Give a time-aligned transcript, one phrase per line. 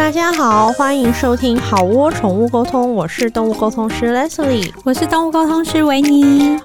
[0.00, 6.58] 大家好，欢迎收听好窝宠物沟通，我是动物沟通师 Leslie，我是动物沟通师维尼。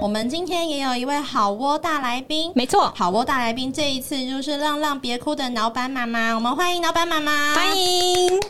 [0.00, 8.40] 我们今天也有一位好窝大来宾，没错，好窝大来宾这一次就是浪浪别哭的老板妈妈，我们欢迎老板妈妈，欢迎。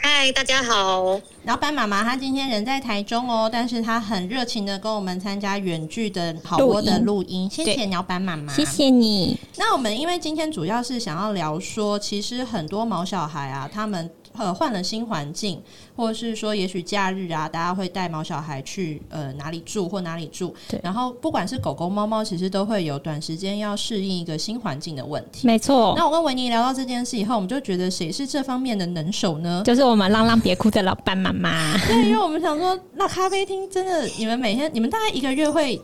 [0.00, 1.20] 嗨，大家好。
[1.46, 9.38] 老板妈妈她今天人在台中哦，但是她很热情的跟我们参加远距的好窝的录音，谢谢老板妈妈，谢谢你。
[9.56, 14.10] 那我们因为今天主要是想要聊说，其实很多毛小孩啊，他们。
[14.38, 15.62] 呃，换了新环境，
[15.94, 20.54] 或者是说，也许假日啊，大家会带毛小孩去呃哪里住或哪里住。
[20.68, 20.80] 对。
[20.82, 25.46] 然后，不管是狗狗、猫猫，其实都会有短时间要适应一个新环境的问题。
[25.46, 25.94] 没错。
[25.96, 29.62] 那我跟维尼聊到这件事以后，我们就觉得谁是这方面的能手呢？
[29.64, 31.76] 就是我们浪浪别哭的老板妈妈。
[31.86, 35.80] 对，因为我们想说，那咖啡厅真的，你们每天，你们大概一个月会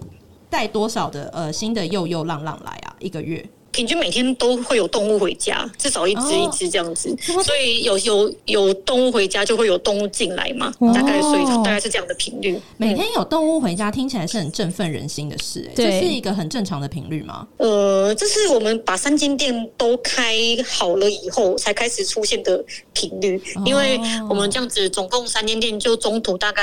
[0.51, 2.95] 带多少的呃新的幼幼浪浪来啊？
[2.99, 3.45] 一个月？
[3.73, 12.61] 平均每天都会有动物回家，至少一只一只这样子，哦、所以有有有动物回家就会有动物进来嘛，哦、大概所以大概是这样的频率。
[12.77, 17.49] 每天有动物回家，听起来是很振奋人心的事，哎，这是一个很正常的频率吗？
[17.57, 20.37] 呃，这是我们把三间店都开
[20.69, 22.63] 好了以后才开始出现的
[22.93, 26.63] 频率，哦、因为我们这样子总共三间店就中途大概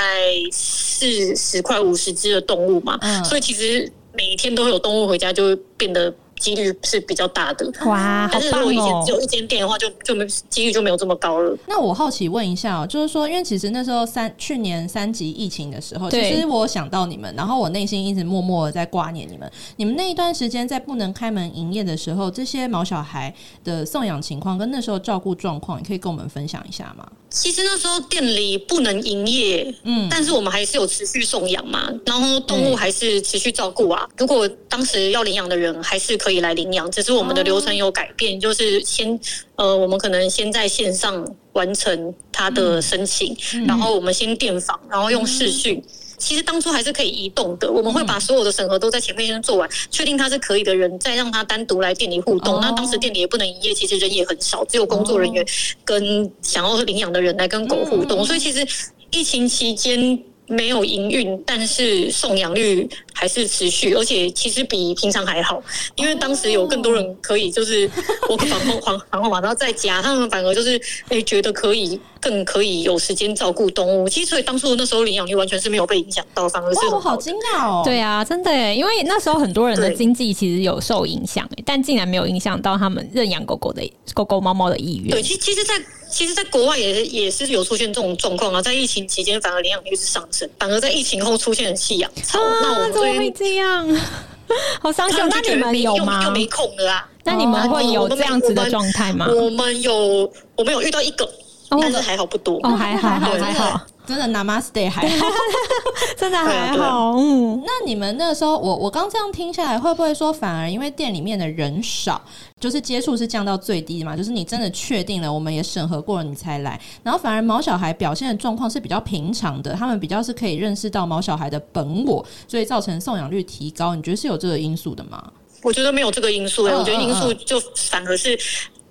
[0.52, 6.14] 四十块五十只的动物嘛，嗯、所以其实每天都会有动物回家，就会变得。
[6.40, 11.56] 几率是比较大的哇，但是如果以前只有一间店的话，就就没几率就没有这么高了。
[11.68, 19.48] 那我好奇问一下，就是说，因为其实那时候三去年三级疫情的时候，其实我想到你们，然后我内心一直默默的在挂念你们。
[19.76, 23.32] 你们那一段时间在不能开门营业的时候，这些毛小孩
[23.62, 27.06] 的送养情况跟那时候照顾状况，你可以跟我们分享一下吗？
[27.30, 34.08] 其实那时候店里不能营业，嗯，但是我们还是有持续送养嘛，然后动物还是持续照顾啊。
[34.16, 36.40] 如果当时要领养的人还是可以。
[36.40, 39.20] 来领养，只是我们的流程有改变，哦、就是先
[39.56, 45.76] 呃，我们可能先在线上完成他的申请，嗯、然后我们先电访，然后用视讯。
[45.76, 45.84] 嗯、
[46.20, 52.56] 其实当初还是可以移动的，我们会把所有的审核都在前面先做完，确定他是可以的人，再让他单独来店里互动。
[52.56, 55.44] 哦、那当时店里也不能营业，其实人也很少，只有工作人员
[55.84, 58.64] 跟想要领养的人来跟狗互动，嗯、所以其实
[59.10, 60.22] 疫情期间。
[60.52, 62.88] 没有营运，但是送养率
[63.20, 65.62] 还是持续，而且其实比平常还好，
[65.94, 67.88] 因为当时有更多人可以就是
[68.30, 74.08] 我防控防防控嘛，然后在家，他们反而就是诶觉得可以更可以有时间照顾动物。
[74.08, 77.82] 其实所以当初那时候领养率完全是没有被影响到，反而是我好惊讶哦。
[77.84, 83.82] 对啊，真的耶，因为那时候很多人的经济其实有受影响，但竟然没有影响到他们认养狗狗的
[84.14, 85.10] 狗狗猫猫的意愿。
[85.10, 85.74] 对，其其实，在。
[86.10, 92.42] 其实，在国外也也是有出现这种状况啊，在疫情期间反而领养率是上升，反而在疫情后出现了弃养潮。
[92.42, 93.86] 啊、那我们怎么会这样？
[94.80, 95.18] 好伤心。
[95.28, 96.24] 那你们有吗？
[96.24, 97.06] 又没空了啊？
[97.24, 99.28] 那你们会有这样子的状态吗？
[99.28, 101.24] 我们有，我们有遇到一个，
[101.68, 102.58] 哦、但是还好不多。
[102.62, 103.80] 哦，还好，还好。
[104.06, 105.26] 真的 Namaste 还好，
[106.18, 107.12] 真的还好。
[107.16, 112.20] 嗯，那你们那时候，我我刚这样听下来，会不会说反而因为店里面的人少，
[112.58, 114.16] 就是接触是降到最低的嘛？
[114.16, 123.94] 就是你真的确定了，我们也审核过了，你才来，然后反而毛小孩表现的状况是比较平常的，他们比较是可以认识到毛小孩的本我，所以造成送养率提高。
[123.94, 125.22] 你觉得是有这个因素的吗？
[125.62, 128.36] 我觉得没有这个因素，欸，我觉得因素就反而是。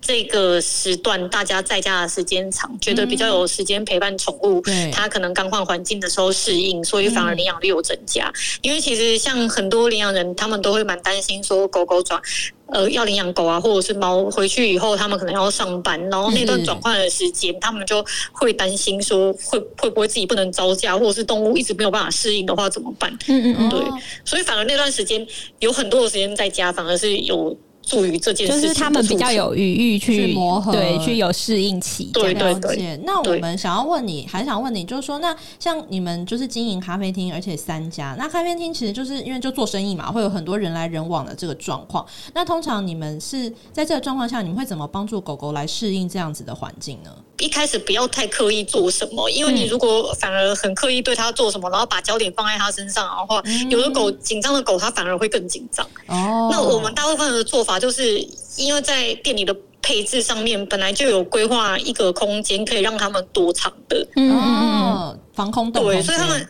[0.01, 8.25] 这个时段大家在家的时间长，觉得比较有时间陪伴宠物，嗯、他可能刚换环境的时候适应，所以反而领养率有增加。
[8.27, 8.33] 嗯、
[8.63, 12.19] 因为其实像很多领养人，他们都会蛮担心说狗狗转
[12.67, 23.11] 呃要领养狗啊，或者是猫回去以后，他们可能要上班，然后那段转换的时间，是他们就会担心说会会不会自己不能招架，或者是动物一直没有办法适应的话怎么办？
[23.27, 23.79] 嗯嗯嗯，对，
[24.25, 25.27] 所以反而那段时间
[25.59, 27.55] 有很多的时间在家，反而是有。
[27.89, 32.05] 助于这件事情，就是他们比较有余裕去，去磨合，对，去有适应期。
[32.13, 42.05] 对对对，那我们想要问你，还想问你，就是说，那像你们就是经营咖啡厅，而且三家，那咖啡厅其实就是因为就做生意嘛，会有很多人来人往的这个状况。
[42.34, 47.09] 那通常你们是在这个状况下，你们会怎么帮助狗狗来适应这样子的环境呢？
[47.40, 55.85] 一开始不要太刻意做什么，因为你如果反而很刻意对它做什么，然后把焦点放在它身上的话，有的狗紧张的狗，它反而会更紧张。
[56.08, 57.78] 哦，那我们大部分的做法。
[57.79, 58.20] 就是
[58.58, 64.05] 因为在店里的配置上面本来就有规划一个空间，可以让他们躲藏的。
[64.16, 65.84] 嗯嗯，防空洞。
[65.85, 66.47] 对，所以他们，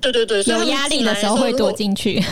[0.00, 2.22] 对对对，所以有压力的时候会躲进去。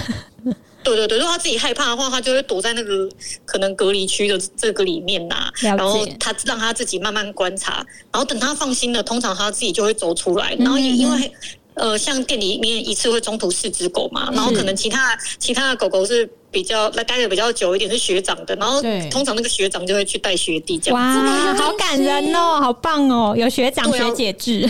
[0.82, 3.06] 对对对，如果他自己害怕的话，他就会躲在那个
[3.44, 5.52] 可能隔离区的这个里面呐、啊。
[5.62, 5.76] 了解。
[5.76, 10.56] 然后他让他自己慢慢观察，然后等他放心了，通常他自己就会走出来。
[10.58, 11.30] 然后也因为
[11.74, 16.28] 呃，像店里面一次会中途四只狗嘛，然后可能其他其他的狗狗是。
[16.52, 20.98] 比较来待的比较久一点是学长的，然后通常那个学长就会去带学弟这样。
[21.00, 24.68] 哇，好感人哦，好棒哦，有学长学姐制。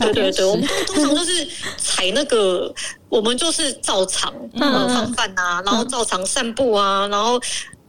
[0.00, 2.74] 对对对，我们通常都是采那个，
[3.08, 7.40] 我们就是照常呃放饭啊，然后照常散步啊，然后。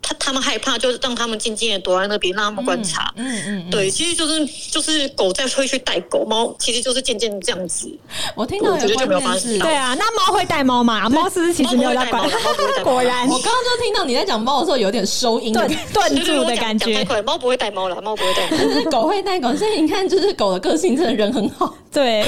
[0.01, 3.13] 他他们害怕，就是让他们静静的躲在那边，让他们观察。
[3.15, 7.88] 嗯嗯，嗯，对，其实就是就是狗在会去带狗，猫其实就是渐渐这样子。
[8.36, 11.07] 我听到有关键是，对啊，那猫会带猫吗？
[11.07, 12.27] 猫是不是其实没有在管？
[12.83, 17.03] 果然，我刚刚就听到你在讲猫的时候，有点收音，断断住的感觉。
[17.24, 19.56] 猫不会带猫了，猫不会带，但是狗会带狗。
[19.56, 21.75] 所以你看，就是狗的个性真的人很好。
[21.92, 22.24] 对，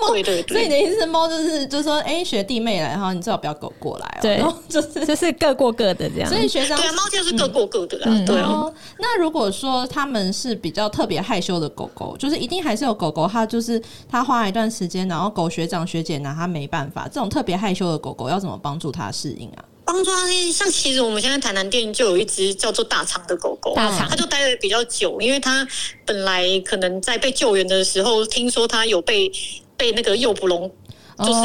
[0.00, 0.42] 猫对对。
[0.46, 4.18] 所以你的意思是，猫就是就是说，哎，学弟妹来，然后你最好不要狗过来。
[4.22, 6.28] 对，就是就是各过各的这样。
[6.28, 7.02] 所以学生对猫。
[7.16, 8.64] 就是各过各的啦，嗯、对啊。
[8.98, 17.08] 那如果说他们是比较特别害羞的狗狗，就是一定还是有狗狗，它就是它花了一段时间，然后狗学长学姐拿它没办法。
[17.08, 19.64] 这种特别害羞的狗狗要怎么帮助它适应啊？
[19.84, 25.66] 帮助它像其实我们现在台南店就有一只叫做大肠的狗狗，大肠它就待的比较久，因为它
[26.04, 29.30] 本来可能在被救援的时候，听说它有被
[29.76, 30.70] 被那个诱捕笼。
[31.18, 31.40] 就是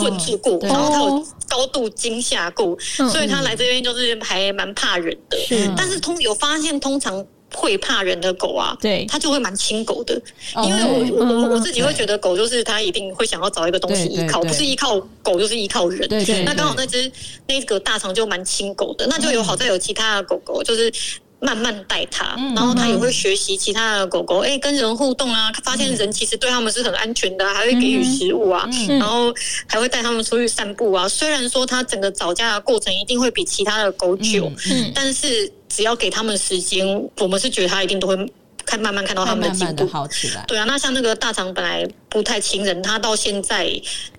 [0.00, 5.36] 困住过，然后他有高度惊吓过，所以他来这边就是还蛮怕人的。
[5.76, 7.24] 但是通有发现，通常
[7.54, 10.20] 会怕人的狗啊，对，它就会蛮亲狗的。
[10.64, 16.08] 因为我我我自己会觉得狗就是它一定会想要找一个东西依靠，不是依靠狗就是依靠人。
[16.44, 17.10] 那刚好那只
[17.46, 20.92] 那个大肠就蛮亲狗的，那就有好在有其他的狗狗就是。
[21.38, 29.32] 慢慢带它，然后它也会学习其他的狗狗，哎、欸，跟人互动啊，发现人其实对他们是很安全的，还会给予食物啊，然后
[29.66, 31.06] 还会带他们出去散步啊。
[31.08, 34.50] 虽然说它整个找家的过程一定会比其他的狗久，
[34.94, 36.86] 但是只要给他们时间，
[37.18, 38.16] 我们是觉得它一定都会
[38.64, 40.42] 看慢慢看到他们的进步，好起来。
[40.48, 43.70] 对啊，那像那个大肠本来不太亲人，它到现在。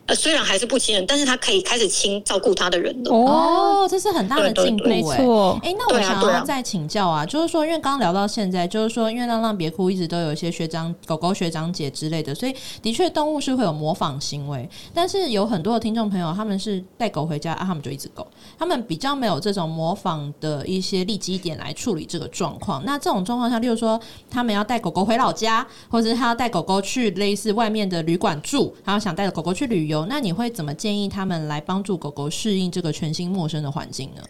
[0.08, 3.14] 呃，虽然还是不亲人，但是他可以开始亲照顾他的人了。
[3.14, 5.60] 哦，这是很大的进步，没错。
[5.62, 14.68] 哎，那我想要再请教啊，就是说，因为刚刚聊到现在，就是说，因为浪浪别哭一直都有一些学长、狗狗学长姐之类的，所以的确动物是会有模仿行为。
[14.94, 18.26] 但是有很多的听众朋友，他们是带狗回家啊，他们就一直狗，
[18.58, 22.82] 他们比较没有这种模仿的一些利基点来处理这个状况。
[22.86, 24.00] 那这种状况下，例如说，
[24.30, 29.97] 他们要带狗狗回老家，或者是他要带狗狗去类似外面的旅馆住，然后想带着狗狗去旅游。
[30.06, 34.22] 那你会怎么建议他们来帮助狗狗适应这个全新陌生的环境呢？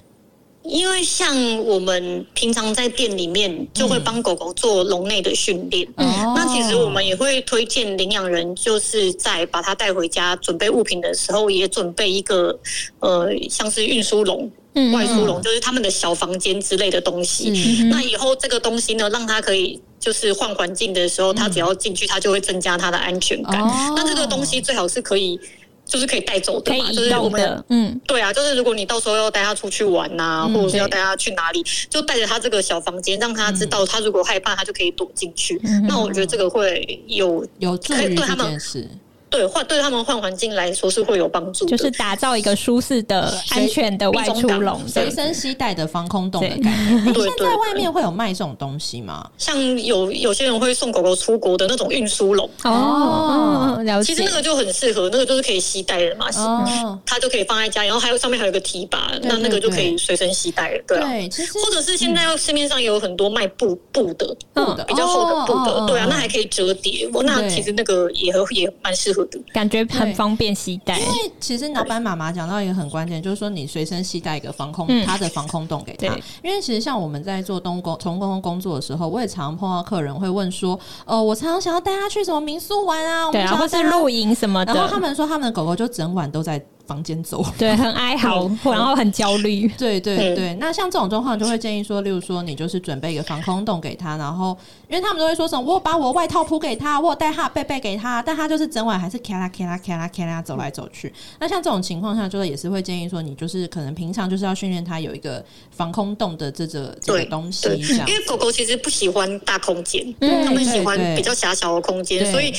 [0.64, 1.34] 因为像
[1.64, 6.06] 我们平常在店里面就会帮狗狗做笼内的训练，嗯、
[6.36, 12.60] 那其实我们也会推荐领养人，就是在把它带回家准备物品的时候，也准备一个
[13.00, 14.52] 呃，像是运输笼、
[14.94, 17.50] 外出笼，就是他们的小房间之类的东西。
[17.84, 19.82] 嗯、那以后这个东西呢，让它可以。
[20.00, 23.62] 就是换环境的时候，他只要进去，他就会增加他的安全感。
[23.62, 25.40] 嗯、那这个东西最好是可以，
[25.86, 35.60] 就是可以带走的嘛，就是我们嗯，对啊，就是如果你到时候要带他出去玩呐、啊，嗯、或者是要带他去哪里，就带着他这个小房间，让他知道，他如果害怕，他就可以躲进去。
[35.64, 38.88] 嗯、那我觉得这个会有有助于这件事。
[39.30, 47.04] 对，换对他们换环境来说是会有帮助，就是打造一个舒适的、安全的外出笼，随身携带的防空洞的概念。
[47.14, 49.30] 现在外面会有卖这种东西吗？
[49.38, 54.14] 像有有些人会送狗狗出国的那种运输笼哦，了解。
[54.14, 61.28] 其实那个就很适合，那个就是可以携带的嘛，哦，它就可以放在家，然后还有上面还有个提把，那那个就可以随身携带了，对啊。
[61.30, 69.17] 其实或者是现在市面上也有很多卖布布的，布的比较厚的布的，对啊，那还可以折叠，那其实那个也和也蛮适合。
[69.54, 76.08] 感觉很方便携带，因为其实老板妈妈讲到一个很关键，就是说你随身携带一个防空，它的防空洞给他。
[76.44, 86.64] 因为其实像我们在做动物工宠物沟通工作的时候，我也常常碰到客人会问说：“呃，我常常想要带他去什么民宿玩啊，对啊，或是露营什么的。”然后他们说，他们的狗狗就整晚都在。
[86.88, 90.56] 房间走， 对，很哀嚎，然后很焦虑， 对对对。
[90.56, 94.58] 那像这种状况，就会建议说，例如说，你就是准备一个防空洞给他，然后，
[94.90, 101.14] 因为他们都会说什么，我把我外套铺给他，我带他的被被给他，但他就是整晚还是咔啦咔啦咔啦咔啦走来走去。
[101.40, 108.08] 那像这种情况下，就是也是会建议说，你就是可能平常就是要训练他有一个防空洞的这个这个东西，这样。
[108.08, 110.02] 因为狗狗其实不喜欢大空间，
[110.46, 112.54] 他们喜欢比较狭小的空间，所以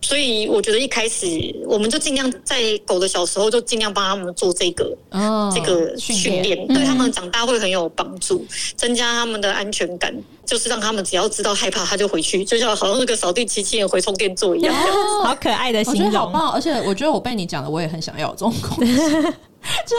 [0.00, 1.26] 所以我觉得一开始
[1.66, 2.56] 我们就尽量在
[2.86, 3.57] 狗的小时候就。
[3.58, 8.44] 就尽量帮他们做这个哦，这个训练，对他们长大会很有帮助，
[8.76, 10.14] 增加他们的安全感。
[10.46, 14.74] 就是让他们只要知道害怕，他就回去，就像好像那个扫地机器人回充电座一样，
[15.22, 16.52] 好可爱的形容，好棒！
[16.52, 18.76] 而且我觉得我被你讲的，我也很想要这种狗。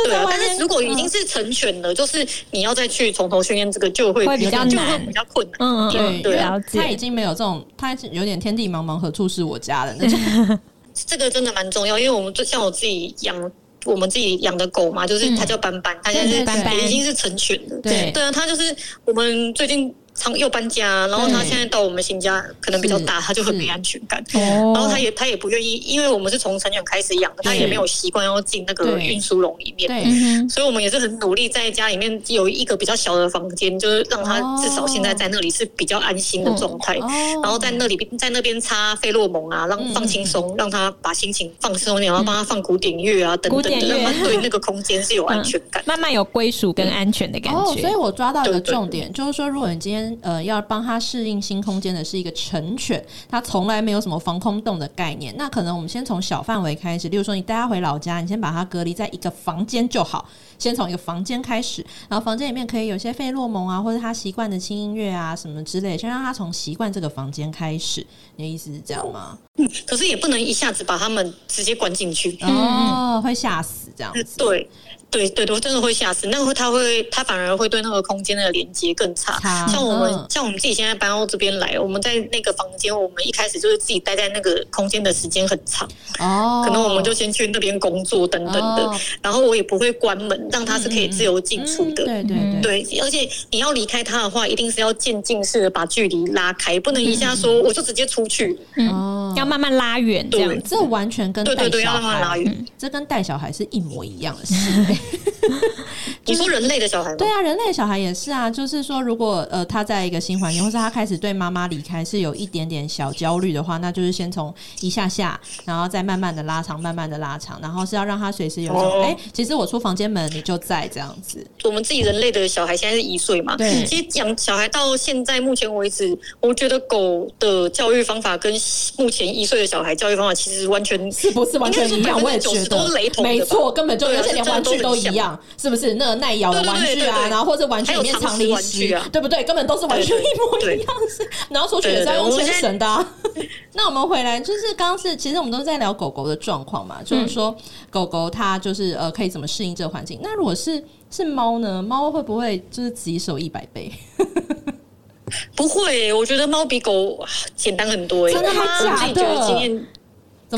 [0.06, 5.58] 对啊，但是如果已经是成犬了，就是你要再去从头训练这个，就会比较难，比较困难。
[5.60, 6.38] 嗯，对对，
[6.74, 10.60] 他已经没有这种，他有点天地茫茫何处是我家的那种。
[11.06, 13.52] 这个真的蛮重要，因为我们就像我自己养。
[13.86, 17.80] 我们自己养的狗嘛，就是它叫斑斑，它、嗯、现在是已经是成犬了。
[17.82, 18.76] 对对啊，它就是
[19.06, 19.96] 我们最近。
[20.20, 24.24] 常又搬家，然后他现在到我们新家可能比较大，他就很没安全感。
[24.34, 30.50] 然后他也他也不愿意，因为我们是从成犬开始养的，他也没有习惯要进那个运输笼里面。
[30.50, 36.98] 所以我们也是很努力在家里面有一个比较小的房间，就是让他至少现在在那里是比较安心的状态。
[37.42, 47.82] 然后在那里在那边擦费洛蒙啊，让放轻松，让他把心情放松点，然后帮他放古典乐啊等等的，让他对那个空间是有安全感，慢慢有归属跟安全的感觉。
[47.82, 50.09] 所以我抓到一个重点，就是说，如果你今天。
[50.22, 55.36] 呃，要帮他适应新空间的是一个成犬，它从来没有什么防空洞的概念。
[55.38, 68.06] 那可能我们先从小范围开始，例如说你带它回老家，你先把它隔离在一个房间就好，先从一个房间开始，然后房间里面可以有些费洛蒙啊，或者他习惯的轻音乐啊什么之类，先让他从习惯这个房间开始。
[68.36, 69.38] 你的意思是这样吗？
[69.58, 74.38] 嗯，可是也不能一下子把他们直接关进去，哦，会吓死这样子。
[74.38, 74.70] 对。
[75.12, 76.28] 对对对，真的会吓死。
[76.28, 79.40] 那个他会，他反而会对那个空间的连接更差。
[79.68, 85.88] 像我们，像我们自己现在搬到这边来，我们在那个房间，我们一开始就是自己待在那个空间的时间很长。
[86.20, 86.64] 哦。
[86.66, 92.06] 可能我们就先去那边工作等等的，然后我也不会关门，让他是可以自由进出的。
[92.06, 92.84] 对对对。
[92.84, 98.56] 对，而且你要离开他的话，一定是要渐进式的把距离拉开，不能一下说我就直接出去。
[98.90, 99.34] 哦。
[99.36, 104.56] 要慢慢拉远，这样这完全跟带小孩，对对对，要慢慢拉远，这跟带小孩是一模一样的事。
[106.26, 107.16] 你说人类的小孩吗？
[107.18, 108.50] 对啊，人类的小孩也是啊。
[108.50, 121.46] 就是说，如果呃他在一个新环境，或是他开始对妈妈离开是有一点点小焦虑的话，那就是先从一下下，然后再慢慢的拉长，慢慢的拉长，然后是要让他随时有种哎、其实我出房间门你就在这样子。
[121.64, 123.58] 我们自己人类的小孩现在是一岁嘛？
[123.58, 123.84] 对。
[123.86, 128.54] 其实养小孩到现在目前为止，我觉得狗的教育方法跟
[128.98, 132.22] 目前一岁的小孩教育方法其实完全是不是完全一样？
[132.22, 135.40] 我也觉得雷同，没错，根本就而且连玩具都一样。
[135.58, 137.28] 是不是那个耐咬的玩具啊？
[137.28, 139.44] 然后或者玩具里面藏零食，对不对？
[139.44, 140.88] 根本都是完全一模一样。
[141.10, 143.06] 是，然后出去也是要用牵绳的、啊。
[143.74, 147.56] 那我们回来就是刚刚是，其实我们都在聊狗狗的状况嘛，就是说
[147.90, 150.20] 狗狗它就是呃可以怎么适应这个环境。
[150.22, 151.82] 那如果是是猫呢？
[151.82, 153.92] 猫会不会就是棘手一百倍？
[155.56, 157.24] 不会，我觉得猫比狗
[157.56, 158.30] 简单很多。
[158.30, 158.64] 真的吗？
[158.82, 159.14] 假的？
[159.14, 159.24] 对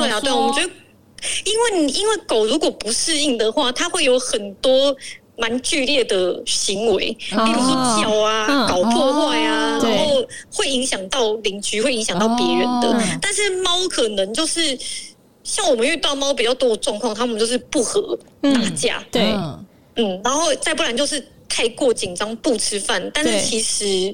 [0.07, 0.69] 啊，对，我们觉得。
[1.45, 4.95] 因为你因为狗如果不适应的话，它会有很多
[5.37, 13.17] 蛮剧烈的行为，比如说叫啊、搞破坏啊，然后会影响到邻居，会影响到别人的。
[13.21, 14.77] 但是猫可能就是
[15.43, 19.33] 像我们遇到猫比较多的状况，它们就是不和打架，对，
[19.95, 24.13] 嗯，然后再不然就是太过紧张不吃饭，但是其实。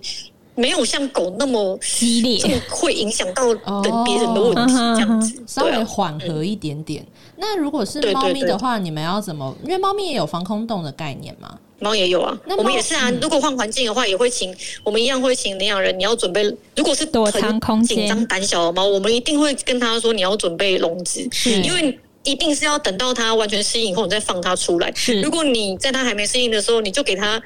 [0.57, 7.05] 没有像狗那么激烈，这么会影响到等别人的问题，这样子稍微缓和一点点。
[7.37, 9.55] 那如果是猫咪的话，你们要怎么？
[9.63, 11.55] 因为猫咪也有防空洞的概念嘛。
[11.79, 13.11] 猫也有啊，那我们也是啊。
[13.21, 14.51] 如果换环境的话，也会请
[14.83, 15.95] 我们一样会请领养人。
[15.99, 16.43] 你要准备，
[16.75, 21.21] 如果是躲藏空间、紧张胆小的猫，我们一定会跟他说你要准备笼子，
[21.63, 24.91] 因为一定是要等到它完全适应以后，你再放它出来。
[25.23, 27.39] 如果你在它还没适应的时候，你就给它。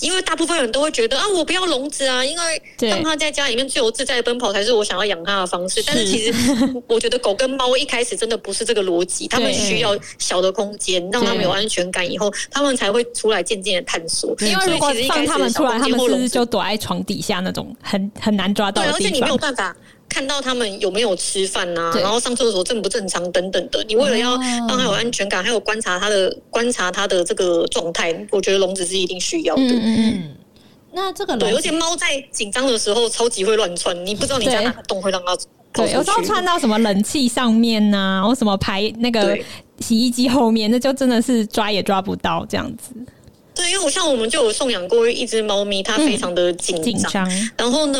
[0.00, 5.82] 因为大部分人都会觉得啊，我不要笼子啊，因为让它在家里面自由自在的奔跑才是我想要养它的方式。
[5.86, 6.32] 但是其实
[6.86, 14.36] 我觉得狗跟猫一开始真的不是这个逻辑，它们需要小的空间，让它们有安全感，以后它们才会出来渐渐的探索。
[14.40, 19.00] 因为如果放它们出来，它们是不是就躲在床底下那种很很难抓到的地方？
[19.00, 19.74] 对，而且你没有办法。
[20.14, 24.36] 看到他们有没有吃饭呐、啊，然后上厕所正不正常等等的，你为了要
[24.68, 29.62] 让他有安全感，还有观察他的观察他的这个状态，我觉得笼子是一定需要的。
[29.62, 30.36] 嗯嗯，
[30.92, 35.36] 那这个对，而且猫在紧张的时候超级会乱窜，你不知道你家哪个洞会让它
[35.72, 39.36] 对，有时候窜到什么冷气上面呐、啊，或什么排那个
[39.80, 42.94] 洗衣机后面，那就真的是抓也抓不到这样子。
[43.54, 47.24] 对，因为我像我们就有送养过一只猫咪，它非常的紧张。
[47.28, 47.98] 嗯、然后呢，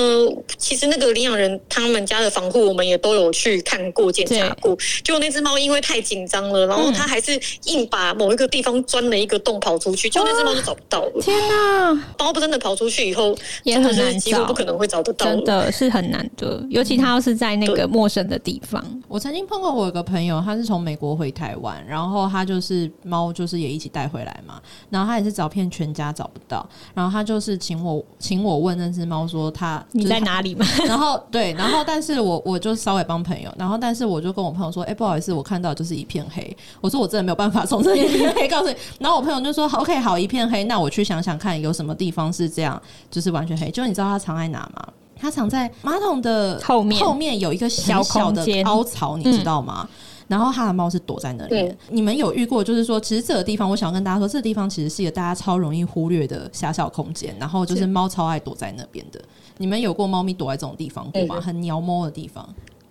[0.58, 4.76] 其实那个领养人他们家的防护，我们也都有去看过、检查过。
[5.04, 11.23] 就那只猫因为太紧张了，然后它还是硬把某一个地方钻了一个洞跑出去，就那只猫就找不到了。
[11.23, 11.92] 天哪！
[12.18, 13.32] 猫不真的跑出去以后，
[13.62, 15.26] 也很难找，几乎不可能会找得到。
[15.26, 18.84] 真的是很难的，尤其它要是在那个陌生的地方。
[19.06, 25.43] 我曾经碰过我有个朋友，他是从美国回台湾，然后他就是猫，就是也一起带回来嘛，然后他也是找。
[25.44, 30.64] 照片全家找不到，然后他就是请我请我问那只猫说他你在哪里嘛？
[30.88, 36.56] 然后对，然后但是我我就稍微帮朋友，然后但是我就跟我朋友说，哎、欸，不好意思，我看到就是一片黑。
[36.80, 38.76] 我说我真的没有办法从这一片黑告诉你。
[38.98, 43.70] 然后我朋友就说，OK，好，一片黑，那我去想想看有什么地方是这样，就是完全黑。
[43.70, 44.88] 就你知道它藏在哪吗？
[45.16, 49.86] 它藏在马桶的后面，后面有一个小小的凹槽，你知道吗？
[49.86, 49.88] 嗯、
[50.28, 51.75] 然后他的猫是躲在那里。
[51.88, 52.62] 你们有遇过？
[52.62, 57.35] 就是说，其实这个地方，我想要跟大家说，这个地方其实是一个大家超容易忽略的狭小空间。
[57.38, 59.21] 然后就是猫超爱躲在那边的。
[59.59, 61.40] 你们有过猫咪躲在这种地方过吗？
[61.40, 62.49] 很鸟猫的地方。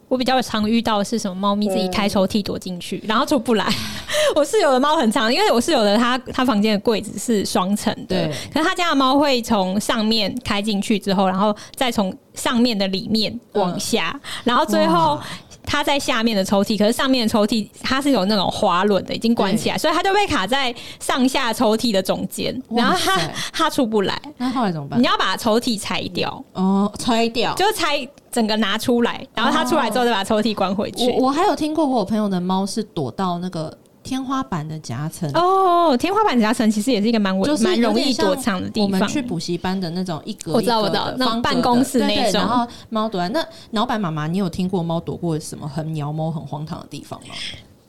[0.09, 1.33] 我比较常遇到的是什么？
[1.33, 3.67] 猫咪自己开抽屉躲进去，然后出不来。
[4.35, 15.19] 我室友的猫很常，因为我室友的他他房间的柜子是双层的，可是他家的猫会从上面开进去之后，然后再从上面的里面往下，然后最后
[15.65, 23.19] 他在下面的抽屉，可是上面的抽屉它是有那种滑轮的，已经关起来，所以它就被卡在上下抽屉的中间，然后它
[23.51, 24.21] 它出不来。
[24.37, 24.99] 那后来怎么办？
[24.99, 28.07] 你要把抽屉拆掉哦，拆掉就是拆。
[28.33, 31.07] 整个拿出来，然后它出来之后再把抽屉关回去。
[31.11, 33.71] 我我还有听过，我有朋友的猫是躲到那个
[34.03, 35.29] 天花板的夹层。
[35.33, 38.91] 哦，天花板夹层其实也是一个蛮稳、蛮容易躲藏的地方。
[38.91, 42.41] 我们去补习班的那种一格，我知道，我知道，那种办公室那种。
[42.41, 47.33] 然后猫躲在那，老板妈妈，你有听过猫躲过什么很鸟猫、很荒唐的地方吗？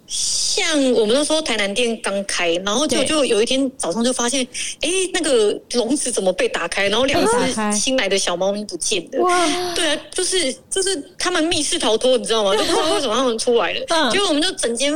[0.06, 4.46] 像我们那时候台南店刚开，然后就就有一天早上就发现，
[4.82, 6.88] 哎，那个笼子怎么被打开？
[6.88, 9.22] 然后两只新来的小猫咪不见了。
[9.22, 9.74] 哇！
[9.74, 12.52] 对啊，就是就是他们密室逃脱，你知道吗？
[12.56, 14.10] 就不知道为什么他们出来了。
[14.12, 14.92] 结果我们就整间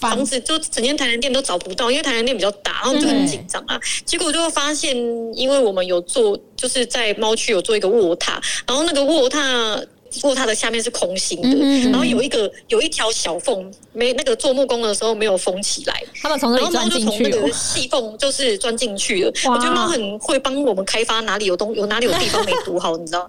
[0.00, 3.80] 房子，就整间台南店都找不到，因为台南店比较大，然后就很紧张啊。
[4.04, 4.96] 结果就发现，
[5.34, 8.32] 因为我们有做，就是在猫区有做一个卧榻，
[8.66, 9.84] 然后那个卧榻。
[10.22, 19.32] 卧榻的下面是空心的，然后有一个有一条小缝，没那个做木工的时候没有封起来，他们从那里钻进去，然后猫就从那个细缝就是钻进去了。
[19.46, 23.28] 我觉得猫很会帮我们开发哪里有东有哪里有地方没堵好，你知道？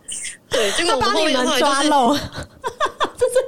[0.55, 1.91] 对，结果我们后面 后来就是，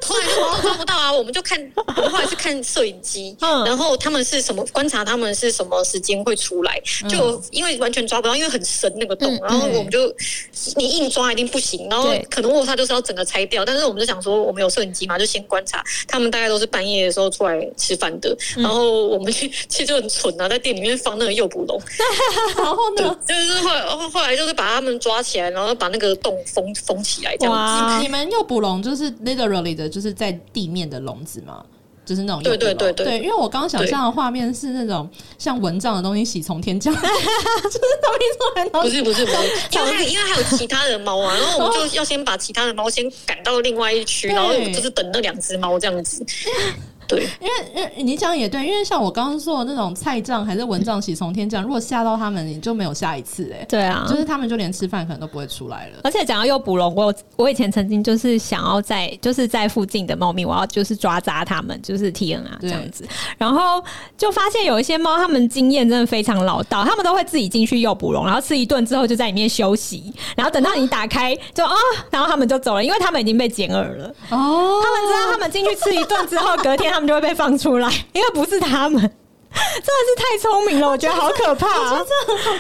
[0.02, 3.66] 后来就猫抓不到啊，我们就看，我们后来是看摄影机，嗯。
[3.66, 10.00] 然后他们是什么观察他们是什么时间会出来，就因为完全抓不到，因为很深那个洞，然后我们就
[10.76, 21.82] 你硬抓一定不行，然后可能卧榻就是要整个拆掉，但是我们就想说我们有摄影机嘛，就先观察他们大概都是半夜的时候出来吃饭的，然后我们去其实就很蠢啊，在店里面放那个诱捕笼，
[22.58, 27.60] 然后呢，就是后来后来就是把他们抓起来，然后把那个洞封封起来这样子。
[27.60, 31.64] 哇，你们又捕笼就是 literally 的，就是在地面的笼子吗？
[32.06, 38.28] 就是那种对对对对，因为我刚刚想象的画面是那种像蚊帐的东西，喜从天降， 就是东西。
[38.38, 39.38] 出来，不是不是不是，
[39.74, 46.26] 因 为因为还有其他的猫啊，然后我们就要先把其他的猫先赶到另外一区，然后就是等那两只猫这样子。
[47.08, 53.66] 对，因为因为你讲也对，因为像我刚刚说的那种菜帐还是蚊帐喜从天降，如果吓到他们，你就没有下一次哎。
[53.70, 56.00] 对啊，就是他们就连吃饭可能都不会出来了。
[56.04, 63.84] 而且讲到诱捕笼，我我以前曾经就是想要在就是在附近的猫咪，我要就是抓扎他们，就是 T N 啊这样子，然后
[64.18, 71.74] 就发现有一些猫，他们经验真的非常老道，他们都会自己进去诱捕笼，然后吃一顿之后就在里面休息，然后等到你打开就啊，
[72.12, 74.08] 然后他们就走了，因为他们已经被剪耳了。
[74.30, 77.88] 哦，他们知道他们进去吃一顿之后，隔天他们就会被放出来。
[78.12, 82.04] 因为不是他们， 真的是太聪明了， 我觉得好可怕啊！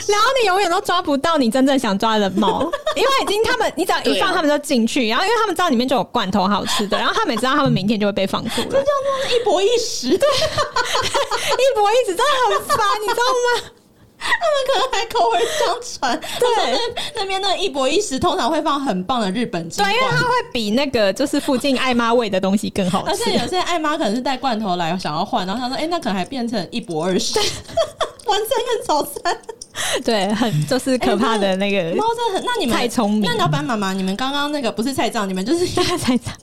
[0.07, 2.61] 然后你永远都抓不到你真正想抓的猫，
[2.95, 5.07] 因为已经他们，你只要一放，他们就进去。
[5.07, 10.09] 然后因为他们知道里面就有罐头好吃的，然后他们也知道他们明天就会被放出来，这叫做一博一时。
[10.09, 12.23] 对，一博一食真的
[12.55, 13.71] 很烦，你知道吗？
[14.19, 16.79] 他们可能还口耳相传，对，
[17.15, 23.11] 那边那个一博一食通常会放很棒的日本鸡，对，因为它会比那个就是附近爱妈喂的东西更好吃。
[23.11, 29.37] 而且有些爱妈可能是带罐头来想要换，然后他说：“哎、欸，那可能还变成一博二食，晚餐跟早餐。”
[30.03, 32.45] 对，很就是可怕的那个猫，真的很。
[32.45, 33.21] 那你们太聪明。
[33.21, 35.65] 那老板妈妈，你们刚刚那个不是菜账，你们就是
[35.97, 36.33] 菜账。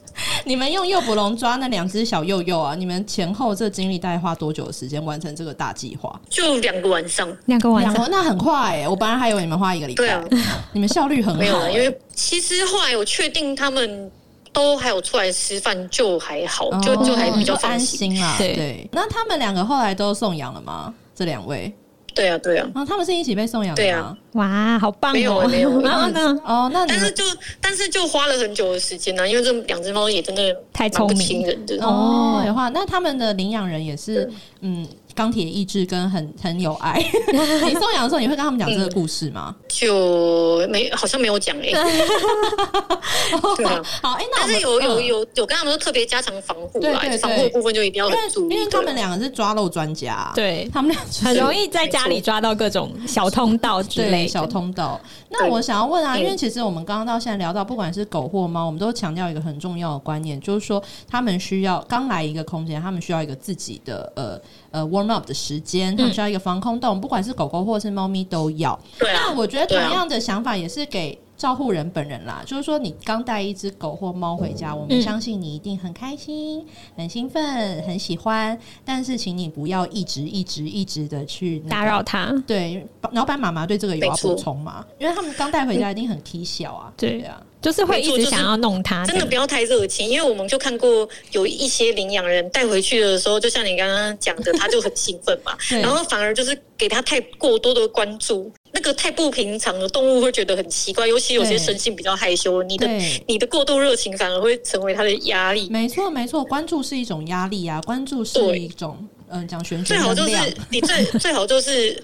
[0.45, 2.75] 你们用诱捕笼抓那两只小幼幼啊？
[2.75, 6.19] 你们前后这精力大概花多久的时间完成这个大计划？
[6.29, 8.87] 就两个晚上，两个晚上，那很快哎、欸！
[8.87, 9.97] 我本来还以为你们花一个礼拜。
[9.97, 10.23] 对啊，
[10.71, 11.45] 你们效率很好、欸。
[11.45, 14.09] 没有，因为其实后来我确定他们
[14.53, 18.35] 都还有出来吃饭，就还好，哦、就就还比较安心啊。
[18.37, 18.89] 对对。
[18.93, 20.93] 那他们两个后来都送养了吗？
[21.13, 21.73] 这两位？
[22.15, 22.67] 对啊，对啊。
[22.73, 23.83] 然后他们是一起被送养的。
[23.83, 24.17] 对啊。
[24.31, 25.13] 哇，好棒、哦！
[25.13, 25.81] 没有，没有。
[25.83, 26.41] 然后呢？
[26.43, 27.23] 哦，那但是就
[27.61, 30.41] 但是就花了很久的时间呢、啊，因为这两只猫也真的
[30.73, 31.53] 太聪明了。
[31.85, 34.27] 哦，的话，那他们的领养人也是
[34.61, 34.87] 嗯。
[35.15, 36.99] 钢铁意志跟很很有爱。
[37.65, 39.55] 你送养的时候，你会跟他们讲这个故事吗？
[39.57, 41.73] 嗯、就没，好像没有讲哎、欸。
[43.55, 54.99] 对啊，好哎，那但是有有有有跟他们说特别加强防护啦，防护部分就一定要很注意，因为他们两个是抓漏专家，对他们俩很容易在家里抓到各种小通道之类小通道。
[55.29, 64.39] 那我想要问啊，因为其实我们刚刚到现在聊到，不管是狗或猫，我们都强调一个很重要的观念，就是说他们需要刚来一个空间，他们需要一个自己的呃
[64.75, 68.77] 呃 warm up 的时间，他们需要一个防空洞，不管是狗狗或是猫咪都要。
[68.99, 69.21] 对啊。
[69.27, 78.57] 那我觉得同样的想法也是给照护人本人啦，就是说你刚带一只狗或猫回家，我们相信你一定很开心、很兴奋、很喜欢。
[78.83, 82.31] 但是，请你不要一直、一直、一直的去打扰它。
[82.47, 84.85] 对，老板妈妈对这个有要补充吗？
[84.97, 86.93] 因为他们刚带回家一定很踢小啊。
[86.95, 89.05] 对啊，就是会一直想要弄它。
[89.05, 98.51] 真的不要太热情，因为我们就看过有一些领养人带回去的时候，就像你刚刚讲的， 他就很兴奋嘛，然后反而就是给他太过多的关注。
[98.85, 102.87] 那个太不平常了动物会觉得很奇怪，尤其有些生性比较害羞，你的
[103.27, 105.67] 你的过度热情反而会成为它的压力。
[105.71, 108.95] 没错，没错，关注是一种压力啊，关注是一种
[109.27, 110.35] 嗯，讲玄学最好就是
[110.69, 112.03] 你最最好就是。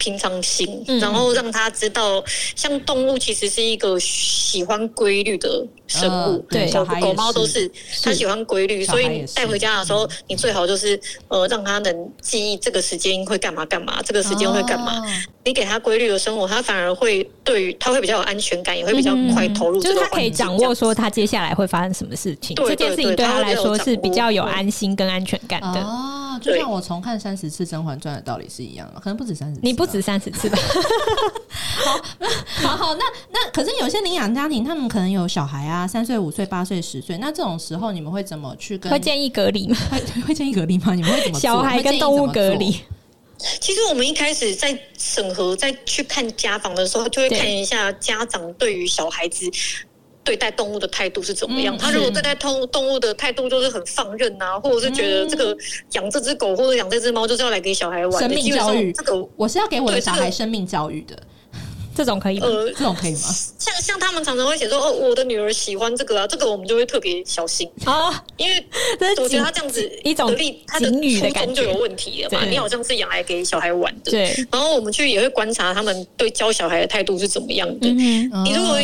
[0.00, 2.22] 平常心，然后让他知道，
[2.54, 7.68] 像动物其实是一个喜欢规律的生物，对，狗狗猫都是，
[8.00, 15.02] 它喜欢规律，所以带回家的时候，你最好就是呃，让他能记忆这个时间会干嘛干嘛，这个时间会干嘛。
[15.48, 19.80] 你给他规律的生活，他反而会对于他会比较有安全感，也会比较快投入。
[19.80, 25.80] 就是他可以掌握说他接下来会发生什么事情，这件事情对他来说是比较有安心跟安全感的。
[25.80, 30.58] 哦，就像我重看三十次《甄嬛传》的道理是一样的，可能不止三十次，你不止三十次吧？
[31.78, 31.98] 好，
[32.68, 38.92] 好好，那那可是有些领养家庭，他们可能有小孩啊，三岁、五岁、八岁、十岁，那这种时候你们会怎么去跟？
[38.92, 39.76] 会建议隔离吗？
[39.90, 40.92] 会会建议隔离吗？
[40.94, 41.40] 你们会怎么？
[41.40, 42.76] 小孩跟动物隔离。
[43.60, 49.48] 其实我们一开始在审核、在去看家访的时候，就会看一下家长对于小孩子
[50.24, 51.76] 对待动物的态度是怎么样。
[51.76, 55.56] 嗯、他如果对待动动物的态度就是很放任啊，或者是觉得这个
[55.92, 61.16] 养这只狗或者养这只猫就是要来给小孩玩的，生命教育，这个我是要给我的小孩生命教育的。
[61.98, 62.46] 这种可以吗？
[62.46, 63.18] 呃，这种可以吗？
[63.58, 68.64] 像像他们常常会写说，哦，我的女儿喜欢这个啊，这个我们就会特别小心啊，因为
[69.20, 70.32] 我觉得他这样子一种
[70.64, 72.44] 他的初衷就有问题了嘛。
[72.44, 74.46] 你好像是养来给小孩玩的，对。
[74.52, 77.88] 然后我们去也会观察他们对教小孩的态度是怎么样的。
[77.88, 78.78] 你如果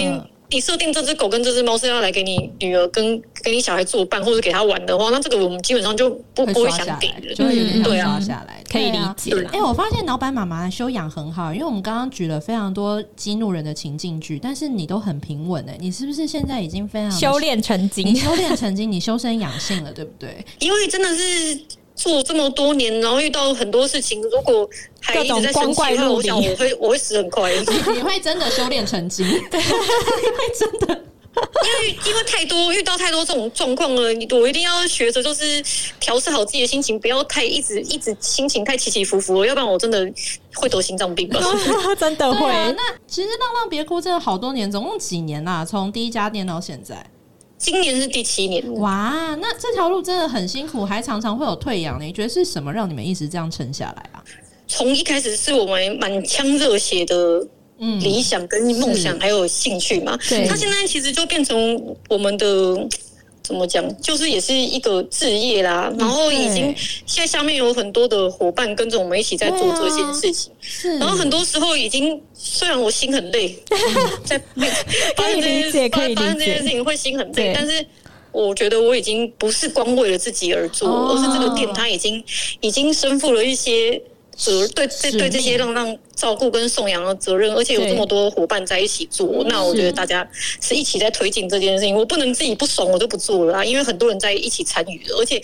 [0.50, 9.34] 你设定这只狗跟这只猫是要来给你女儿跟给你小孩作伴或者给他玩的话，那这个我们基本上就不不会想给的，就会有点刷下来，可以理解。
[9.52, 18.06] 哎，我发现老板妈妈修养很好，因为我们刚刚举了非常多激怒人的情境剧，但是你都很平稳哎，你是不是现在已经非常修炼成精？
[18.06, 20.44] 你修炼成精，你修身养性了，对不对？
[20.60, 21.60] 因为真的是。
[21.94, 24.68] 做这么多年，然后遇到很多事情，如果
[25.00, 27.52] 还一直在生气的话，我想我会我会死很快。
[27.94, 29.26] 你会真的修炼成精？
[29.50, 35.62] 对，会真的，因为因为太多遇到太多这种状况了，你我一定要学着就是
[36.00, 40.12] 调试好自己的心情，不要太一直一直心情太起起伏伏，要不然我真的
[40.54, 41.40] 会得心脏病吧？
[41.98, 42.50] 真的会。
[42.50, 45.64] 啊、那其实浪浪别哭真的好多年，总共几年啊？
[45.64, 47.04] 从第一家店到现在。
[47.56, 49.36] 今年是第七年哇！
[49.40, 52.00] 那这条路真的很辛苦，还常常会有退养。
[52.00, 54.22] 你觉得是什么让你们一直这样撑下来啊？
[54.66, 57.46] 从一开始是我们满腔热血的
[57.78, 60.18] 理想跟梦想，还有兴趣嘛。
[60.28, 62.88] 对，他现在其实就变成我们的。
[63.44, 63.84] 怎么讲？
[64.00, 66.74] 就是也是一个置业啦，然后已经
[67.06, 70.50] 现在下面有很多的伙伴跟着我们一起在做这件事情，
[70.98, 73.54] 然后很多时候已经虽然我心很累，
[74.24, 74.40] 在
[75.14, 77.86] 发生这些事，发生这些事情会心很累，但是
[78.32, 82.24] 我觉得我已经不是光为了自己而做，而是这个店它已经
[82.60, 84.00] 已经身负了一些。
[84.36, 90.28] 责对对对，这些浪浪照顾跟送养的责任，而且有这么多伙伴在一起做，那我觉得大家
[90.60, 91.94] 是一起在推进这件事情。
[91.94, 95.42] 我不能自己不爽，我就不做了啊，因为很多人在一起参与的，而且。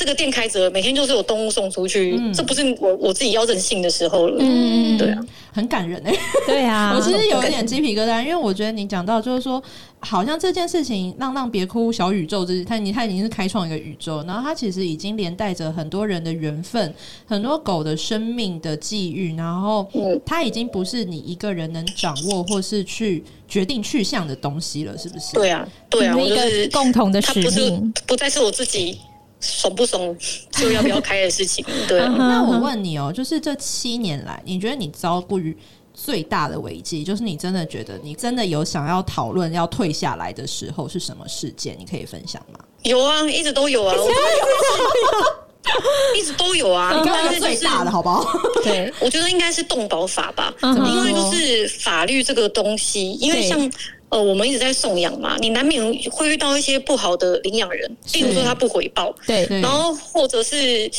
[0.00, 4.38] 这个店开着，每天就是有动物送出去，嗯、这不是我我自己要任性的时候了。
[4.40, 5.20] 嗯，对啊，
[5.52, 6.18] 很感人哎、欸。
[6.46, 9.62] 对啊， 我其实有一点鸡皮疙瘩，因为我觉得你讲到就是说，
[9.98, 16.94] 好像这件事情，浪浪别哭，小宇宙，这他你他已经是开创一个宇宙，然后他其实已经连带着很多人的缘分，
[17.26, 19.86] 很多狗的生命的际遇，然后
[20.24, 25.34] 他已经不是你一个人能掌握或是去决定去向的东西了，是不是？
[25.34, 28.98] 对啊，对啊，一个共同的使命，不再是我自己。
[29.40, 30.16] 爽不怂
[30.50, 32.00] 就要不要开的事情， 对。
[32.00, 35.56] 那我问你哦，就是这七年来，你觉得你遭遇
[35.94, 41.76] 最大的危机，就是你真的觉得你真的有想要讨论要退下来的时候是什么事件？
[41.78, 42.58] 你可以分享吗？
[42.82, 43.94] 有啊，一直都有啊，
[46.16, 46.92] 一直都有啊。
[46.98, 48.26] 你刚刚是最大的好不好？
[48.62, 53.70] 对，我觉得应该是动保法吧，因为就是法律这个东西，因为像。
[54.10, 60.90] 呃，我们一直在送养嘛，你难免会遇到一些不好的领养人，例如说他不回报，对，然后或者是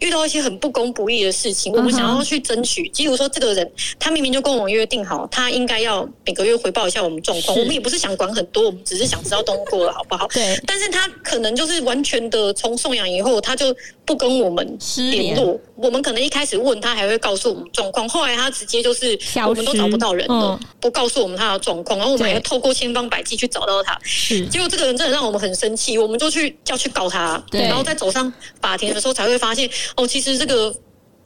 [0.00, 2.90] 遇到一些很不公不义的事情，我们想要去争取。
[2.96, 10.26] 例如说，这个人他明明就跟我们约定好，他应该要每个月回报一下我们状况，我们也不是想管很多，我们只是想知道动物过得好不好。
[10.28, 13.74] 对，但是他可能就是完全的从送养以后，他就
[14.06, 14.78] 不跟我们
[15.10, 15.36] 联。
[15.36, 24.46] 络，我们可能一开始问他还会告诉我们状况，后来他直接就是我们都找不到人了，嗯、不告诉我们他的状况，然后我们还透过千方百计去找到他，是。
[24.46, 30.72] 结果这个人真的让我们很生气，我们就去要去告他，对，然后在走上法庭的时候才会发现，哦，其实这个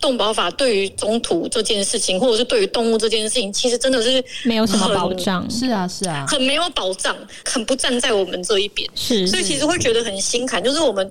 [0.01, 7.15] 动保法对于中途这件事情，或者是对于动物这件事情，其实真的是没有什么保障，是啊是啊，很没有保障，
[7.45, 11.09] 很不站在我们这一边，是，所以其实会觉得很心寒，就是我们。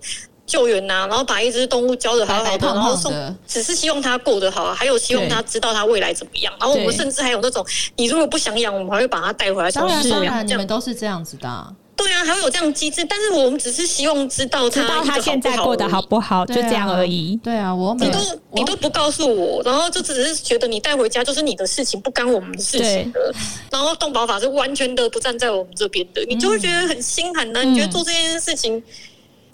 [0.49, 3.13] 救援呐、啊，然后把一只动物教的好好的，然后送，
[3.47, 6.51] 只是希望它过得好，还有希望它知道它未来怎么样。
[6.59, 7.63] 然后我们甚至还有那种，
[7.95, 9.69] 你如果不想养，我们还会把它带回来。
[9.71, 11.71] 当然，当然，你们都是这样子的、啊。
[11.95, 17.37] 对啊，还会有这样机制，但是我们只是希望知道他，知道它现在过得好不好，就这样而已。
[17.43, 18.19] 对啊，我你都
[18.53, 23.33] 你都不告诉我，然后就只是觉得你带回家就是你的事情，不干我们的事情的。
[23.69, 27.63] 然后动保法是完全的不站在我们这边的，你就会觉得很心寒呢、啊。
[27.63, 28.81] 你觉得做这件事情？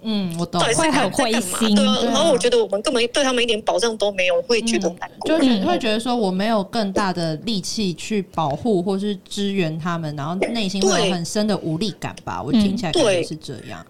[0.08, 1.76] 嗯，我懂，会很灰心。
[1.76, 5.28] 对啊，然后我觉得我们根本对他们一点保障都没有，会觉得难过。
[5.30, 12.40] 就是会觉得说我没有更大的力气去保护或是支援他们，然后内心会有很深的无力感吧。
[12.42, 13.84] 我听起来感觉是这样。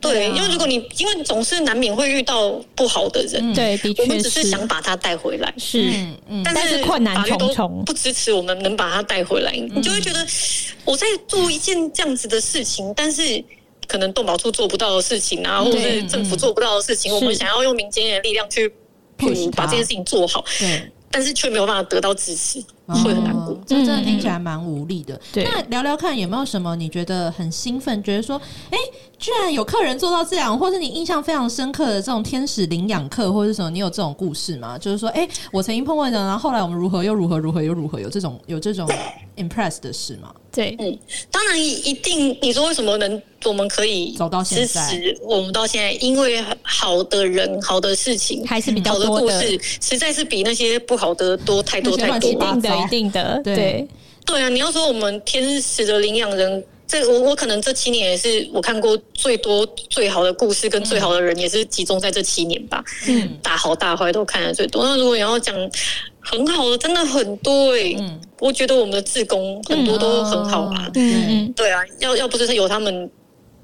[0.00, 4.02] 对，因为如果你因为总是难免会遇到不好的人，对，的确是。
[4.02, 5.94] 我们只是想把他带回来，是，
[6.44, 10.26] 但是困难重重，不支持我们能把他带回来，你就会觉得
[10.84, 13.44] 我在做一件这样子的事情，但是。
[13.92, 18.66] 可能动保处做不到的事情啊，或者是政府做不到的事情，我们想要用民间的力量去
[19.54, 23.54] 把这件事情做好，对，但是却没有办法得到支持，会很难过。
[23.66, 25.20] 这真的听起来蛮无力的。
[25.34, 28.78] 那聊聊看，有没有什么你觉得很兴奋，觉得说，哎，
[29.18, 33.70] 居然有客人做到这样，或是你印象非常深刻的这种天使领养客，或者是什么？
[33.70, 34.78] 你有这种故事吗？
[34.78, 38.88] 就是说，哎，我曾经碰过的，然后后来我们如何又如何如何又如何，有这种有这种
[39.36, 40.32] impress 的事吗？
[40.52, 40.98] 对，嗯，
[41.30, 42.36] 当然一定。
[42.42, 44.86] 你说为什么能我们可以走到现在？
[45.22, 52.30] 我们到现在，因为好的人、好的事情还是比较多的，好的故事，实在是比那些不好的多太多太多。
[52.30, 53.88] 一定的，一定的，对
[54.26, 54.50] 对啊！
[54.50, 62.84] 你要说我们天使的领养人，这我我可能这七年也是我看过最多最好的故事跟最好的人，也是集中在这七年吧。
[63.08, 64.84] 嗯，大好大坏都看的最多。
[64.84, 65.56] 那如果你要讲。
[66.22, 67.96] 很好的，真的很多哎、欸！
[67.98, 70.90] 嗯，我觉得我们的志工很多都很好啊。
[70.94, 73.10] 嗯嗯，对啊，要要不是有他们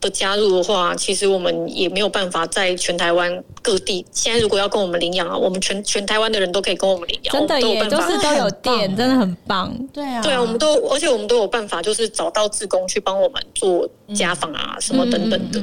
[0.00, 4.04] 的加入的话，其实我们也没有办法在全台湾各地。
[4.12, 9.72] 现在如果要跟我们领养啊，我们全全台湾的人都可以跟我们领养，真的耶，都是都有店，真的很棒。
[9.92, 15.60] 对啊，对啊，我们都而且我们都有办法，就是找到志工去帮我们做家访啊，什么等等的，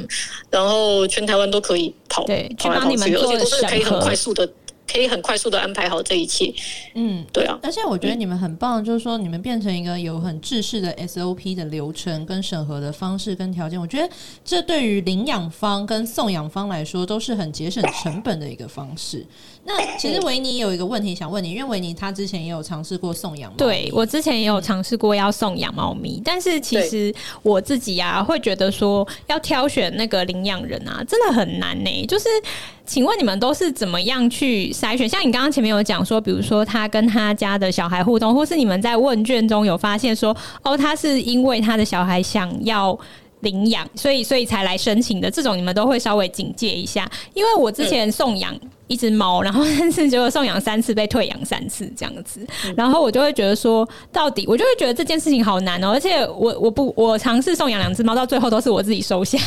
[0.49, 4.49] 然后全台湾都可以跑，对，跑来跑去，而且都是可以很快速的。
[4.91, 6.53] 可以很快速的安排好这一切，
[6.93, 7.59] 嗯，对啊。
[7.63, 14.09] 而且我觉得你们很棒，就是说你们变成一个有很制式的 SOP 的流程跟审核的方式跟条件，我觉得
[14.43, 19.25] 这对于领养方跟送养方来说都是很节省成本的一个方式。
[19.63, 32.05] 那其实维尼有一个问题想问你，因为维尼他之前也有尝试过送养猫，对，我之前也有尝试过要送养猫咪，但是其实我自己啊会觉得说要挑选那个领养人啊真的很难呢、欸。
[32.05, 32.29] 就是
[32.85, 35.07] 请问你们都是怎么样去筛选？
[35.07, 42.97] 像你刚刚前面有讲说，比如说他跟他家的小孩互动，或是你们在问卷中有发现说，哦，他是因为他的小孩想要。
[43.41, 47.07] 领养，所以所以才来申请的这种，你们都会稍微警戒一下。
[47.35, 52.43] 因为我之前送养一只猫，然后但是结果送养三次被退养三次这样子，
[52.75, 55.91] 然后我就会觉得说，到底我就会觉得这件事情好难哦。
[55.91, 59.37] 而且我我不我尝试送养两只猫，到最后都是我自己收下。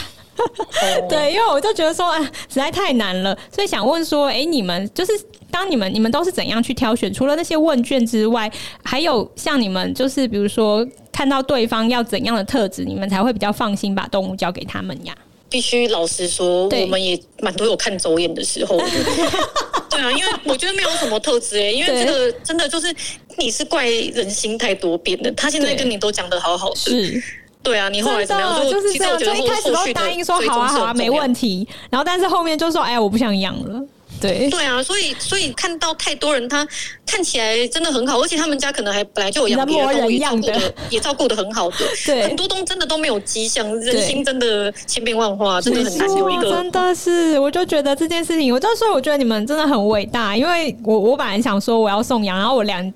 [1.09, 5.12] 对，因为我就觉得说，啊，实在太难了，所以想问说，哎，你们就是
[5.51, 7.12] 当你们你们都是怎样去挑选？
[7.12, 8.51] 除了那些问卷之外，
[8.83, 15.14] 还有像你们就是比如说看到对方要怎样的特质，你们才会比较放心把动物交给他们呀？
[15.51, 18.79] 必须老实说，我们也蛮多有看走眼的时候。
[19.90, 22.94] 对啊，因为我觉得没有什么特质哎，因为这个真的就是
[23.38, 27.22] 你是怪人心太多变的，他现在跟你都讲的好好的。
[27.68, 27.72] 是。
[27.72, 28.70] 对啊，你后来怎么样？
[28.70, 31.66] 就是这样，就一开始都答应说好啊好啊，没问题。
[31.90, 33.81] 然后但是后面就说，哎呀，我不想养了。
[34.20, 36.66] 对对啊，所以所以看到太多人，他
[37.07, 41.76] 看起来真的很好，而且他们家可能还本来就有养别的动物，也照顾的也照顾的很好的。
[42.04, 46.50] 对，很多东真的都没有迹象，人心真的千变万化，真的很难有一个。
[46.50, 52.92] 真的是，我就觉得这件事情，我就说，我觉得你们真的很伟大，因为我我本来想说我要送养，然后我两。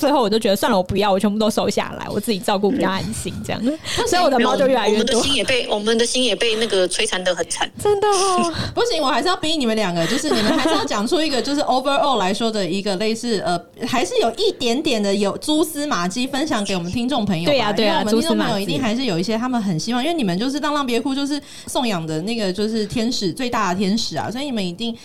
[0.00, 3.60] 最后我就觉得算了，我不要，我全部都收下来，我自己照顾比较安心，这样。
[4.06, 5.18] 所以我的猫就越来越多。
[5.18, 8.54] 我们的心也被我们的心也被那个摧残的很惨，真的哦。
[8.72, 17.46] 不行，我还是要逼你们两个，就是你们还是要讲出一个，就是 overall 来说的一个类似呃，还是有一点点的有蛛丝马迹分享给我们听众朋友。
[17.46, 24.96] 对呀，对呀，我们听众朋友一定还是有一些他们很希望，因为你们就是浪浪别哭，就是送养的那个就是天使最大的天使啊，所以你们一定。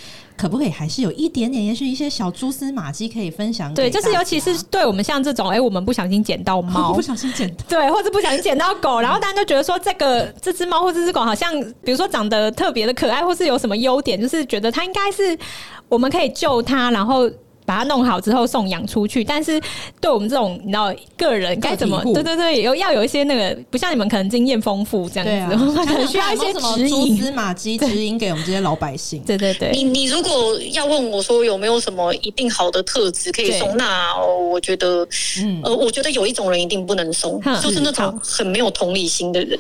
[0.43, 3.73] 可不可以还是有一点点，也许一些小蛛丝马迹可以分享？
[3.73, 15.39] 对，就是尤其是对我们像这种，哎、欸，我们不小心捡到猫， 不小心捡到， 对，或者不小心捡到狗，然后大家就觉得说，这个这只猫或这只狗好像，比如说长得特别的可爱，或是有什么优点，就是觉得它应该是
[15.87, 17.31] 我们可以救它，然后。
[17.65, 19.61] 把它弄好之后送养出去，但是
[20.01, 22.01] 对我们这种你知道个人该怎么？
[22.13, 29.21] 对对对，有要有一些那个，不像你们可能经验丰富这样子， 可能需要一些指引、蛛丝马迹指引给我们这些老百姓。
[29.23, 35.07] 对对对，你你如果要问我说有没有什么一定好的特质可以送，那我觉得，
[35.41, 39.57] 嗯，呃，我觉得有一种人一定不能送，就是那种很没有同理心的人。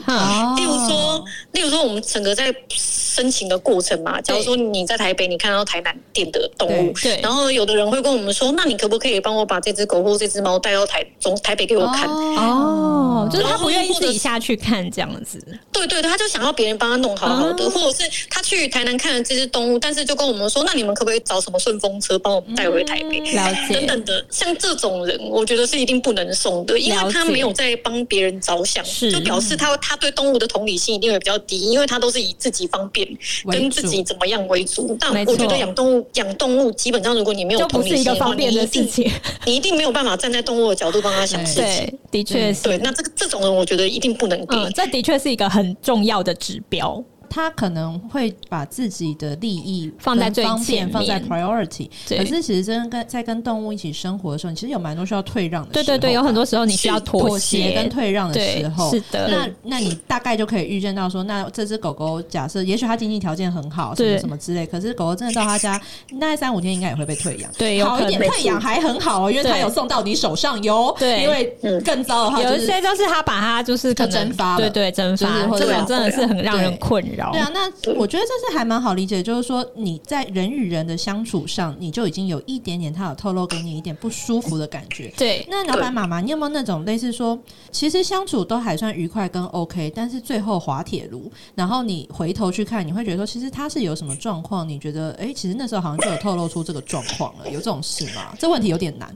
[0.57, 7.92] 例如说，例如说，我们整个在申请的过程嘛，假如说你在台北，你看到台南店的动物，对，然后有的人。
[7.93, 12.09] 会跟我们说，那你可不可以帮我把这只狗或这只猫带到台中台北给我看？
[12.09, 15.39] 哦，就是他不愿意自己下去看这样子。
[15.71, 23.19] 对对对，他就想要别人帮他弄好好的，或者是他去台南看了这只动物，但是就跟我们说，那你们可不可以找什么顺风车帮我们带回台北？
[23.19, 23.73] 了解。
[23.73, 33.07] 等等的，像这种人，我觉得是一定不能送的，因为他没有在帮别人着想，就表示他他对动物的同理心一定会比较低，因为他都是以自己方便
[33.51, 34.95] 跟自己怎么样为主。
[34.99, 39.11] 但我觉得养动物养动物基本上，如果你没有同是一个方便的事情，
[39.45, 41.63] 你一定没有办法站在动物的角度帮他想事情。
[41.63, 42.63] 对，的确是。
[42.63, 44.55] 对，那这个这种人，我觉得一定不能给。
[44.55, 47.03] 嗯，这的确是一个很重要的指标。
[47.33, 51.89] 他可能会把自己的利益放在最前面，放在 priority。
[52.07, 55.71] 可是其实真跟在跟动物一起生活的时候，你其实有蛮多需要退让的。
[55.71, 58.91] 对对对，有很多时候你需要妥协跟退让的时候。
[58.91, 59.27] 是的。
[59.27, 65.75] 那那你大概就可以预见到说，那这只狗狗假设也许它经济条件很好，什么什么之类，可是狗狗真的到他家，
[66.19, 67.49] 大概三五天应该也会被退养。
[67.57, 70.95] 对，好一点退养还很好哦，因为它有送到你手上哟。
[70.99, 77.22] 对，因为更糟的话，有一些就是他把它就是可能蒸发了，对对，蒸发，这种真的是很让人困扰。
[77.31, 78.07] 对啊，那我。
[78.13, 85.11] 觉得这是还蛮好理解，就是说你在人与人的相处上，你就已经有一点点，他有透露给你一点不舒服的感觉。
[85.17, 87.35] 对，那老板妈妈，你有没有那种类似说，
[87.71, 94.69] 其实相处都还算愉快跟 OK，但是最后滑铁卢，然后你回头去看，你会觉得说，其实他是有什么状况？
[94.69, 98.35] 你觉得，哎、欸，其实那时候好像就有透露出这个状况了，有这种事吗？
[98.37, 99.11] 这问题有点难。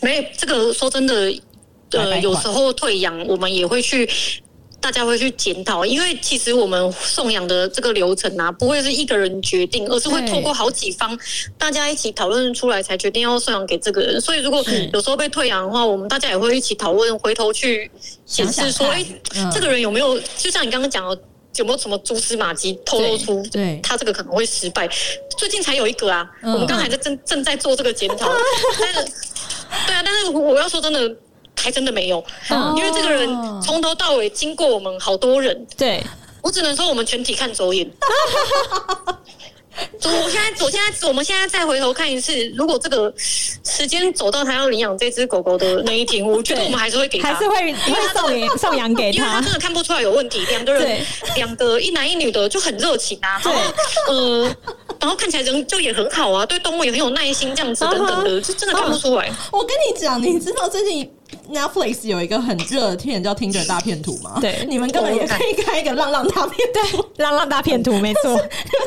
[0.00, 1.32] 没，这个说真的，
[1.92, 4.10] 呃，有时候退养，我们也会去。
[4.88, 11.14] 大家会去检讨，因为其实我们送养的这个流程啊，不会是一个人决定，而是会透过好几方
[11.58, 14.18] 大家一起讨论出来，才决定要送养给这个人。
[14.18, 17.90] 所以如果有时候被退养的话，我们大家也会一起讨论，回头去
[18.24, 19.04] 显示说，哎，
[19.52, 21.20] 这个人有没有，就像你刚刚讲的，
[21.56, 24.88] 有没有什么蛛丝马迹透露出，对他这个可能会失败。
[25.36, 28.32] 最近才有一个啊，我们刚才还在正正在做这个检讨，
[28.80, 29.12] 但是，
[29.86, 31.14] 对啊，但是我要说真的。
[31.58, 32.24] 还真的没有，
[32.76, 33.28] 因为这个人
[33.62, 36.02] 从头到尾经过我们好多人，对，
[36.42, 37.90] 我只能说我们全体看走眼。
[40.02, 50.44] 我现在，我现在，我们现在再回头看一次，如果这个时间走到他要领养这只狗狗的那一天，我觉得我们还是会给他，还是会因为送 送养给他，因为他真的看不出来有问题。
[50.46, 51.00] 两个人，
[51.36, 53.60] 两个一男一女的就很热情啊，然后
[54.08, 54.56] 呃，
[55.00, 59.32] 然后看起来人就也很好啊，对动物也很有耐心，这样子等等的，就真的看不出来。
[59.52, 61.08] 我跟你讲，你知道最近。
[61.50, 64.38] Netflix 有一个很热的片叫《听着大片图》吗？
[64.40, 68.24] 对，你们根本也可以开一个浪浪大片图，浪浪大片图没错。
[68.32, 68.42] 你们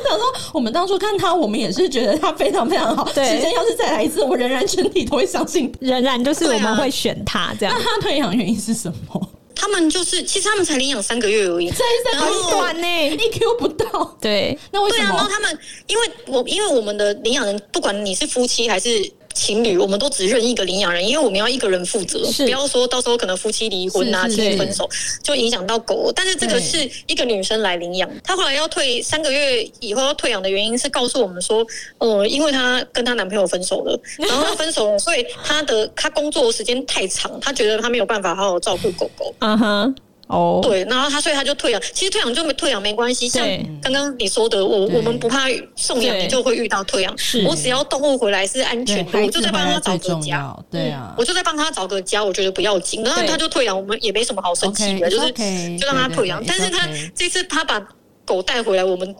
[0.07, 3.03] 想说，我们当初看他，我们也是觉得他非常非常好。
[3.13, 7.75] 对，时间要是再来一次，我仍然全体都会相信，仍然就是我们会选他这样。
[7.75, 9.29] 那他退养原因是什么？
[9.55, 14.17] 他们就是，其实他们才领养三个月而已，这一三很短呢，一 Q 不到。
[14.21, 15.09] 对，那为什么？
[15.09, 19.11] 然后他们，因为我因为我们的领养人，不管你是夫妻还是。
[19.33, 24.89] 情侣，我们都只认一个领养人，因为我们要一个人负责，不要说到时候可能夫妻离婚啊、亲分手，
[25.23, 26.11] 就影响到狗。
[26.15, 31.65] 但是这个是一个女生来领养，她后来要退三个月以后要退养的原因是告诉我们说，
[31.97, 39.33] 呃，因为她跟她男朋友分手了， 然后她分手了，所以她的她工作时间太长，她觉得她没有办法好好照顾狗狗。
[39.39, 39.95] 嗯哼。
[40.31, 40.65] 哦，oh.
[40.65, 43.45] 对，然后他所以他就退养，其实退养就没退养没关系，像
[43.81, 47.13] 刚刚你说的，我我们不怕送养，你就会遇到退养。
[47.45, 50.55] 我只要动物回来是安全的，我就在帮他找个家。
[50.71, 55.31] 对啊，我就在帮他找个家，我觉得不要紧，然后他就退养，我们也没什么好生气的，就是
[55.77, 56.41] 就让他退养。
[56.47, 57.85] 但是他这次他把
[58.23, 59.13] 狗带回来，我们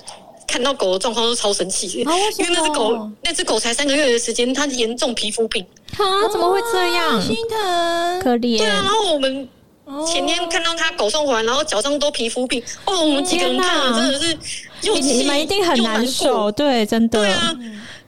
[0.47, 2.13] 看到狗的状况都超生气，因为
[2.49, 5.65] 那只狗那只狗才三个月的时间，它严重皮肤病，
[5.97, 5.99] 啊，
[6.31, 7.21] 怎么会这样？
[7.21, 8.57] 心疼，可怜。
[8.57, 9.49] 对啊，然后我们。
[10.05, 14.37] 前天看到他狗送回来，然后脚上都皮肤病哦，我们几个人看了真的是，
[15.01, 17.19] 你们一定很难受，对，真的。
[17.19, 17.55] 对啊，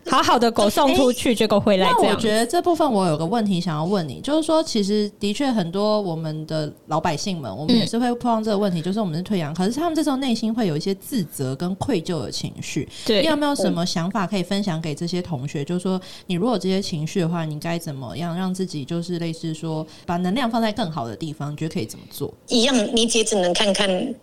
[0.09, 2.11] 好好的狗送出去，结果回来这样。
[2.11, 12.87] 那我觉得这部分我有个问题想要问你，就是说，其实的确很多我们的老百姓们，我们也是会碰到这个问题，就是我们是退养，可是他们这时候内心会有一些自责跟愧疚的情绪。
[13.05, 15.63] 对，你有没有什么想法可以分享给这些同学？
[15.63, 21.51] 就是说，你如果这些情绪的话，你该怎么样让自己就是类似说，把能量放在更好的地方？
[21.51, 22.33] 你觉得可以怎么做？
[22.49, 24.13] 一样，你也只能看看。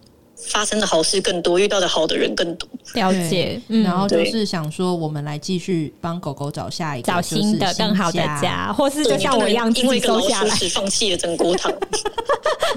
[0.49, 2.69] 发生的好事更多，遇到的好的人更多。
[2.95, 11.73] 了解，嗯、然后就是想说，我们来继续帮狗狗找下一个，找新的、更好的家，或是就像我一样，因为一个老鼠屎放弃了整锅汤。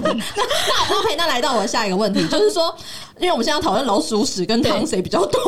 [0.02, 2.74] 那那 OK，那来到我下一个问题，就是说。
[3.20, 5.40] 因为我们现在讨论老鼠屎跟汤谁比较多，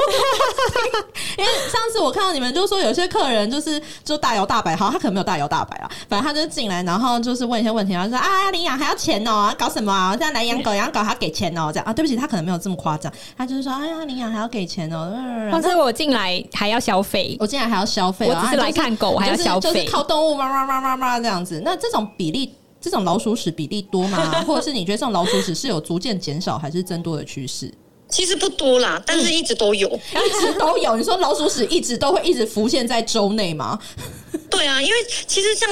[1.36, 10.10] 因为上次我看到你们就说有些客人就是就大摇大摆，好，他可能没有大摇大摆啊，反正他就进来，然后就是问一些问题，然后说啊领养还要钱哦，搞什么啊？
[10.12, 11.92] 现在来养狗养狗还要给钱哦，这样啊？
[11.92, 15.12] 对不起，他可能没有这么夸张，他就是说哎呀领养还要给钱哦，
[15.52, 22.54] 或是我进来还要消费，我进来还要消费，我只是来看狗，还要消费，就是靠动物嘛嘛嘛嘛嘛这样子，那这种比例。
[22.78, 24.30] 这种老鼠屎比例多吗？
[24.46, 27.72] 或者是你觉得这种老鼠屎是有逐渐减少还是增多的趋势？
[28.08, 30.94] 其实不多啦，但是一直都有，嗯、一直都有。
[30.94, 33.76] 你说老鼠屎一直都会一直浮现在州内吗？
[34.48, 34.94] 对啊，因为
[35.26, 35.68] 其实像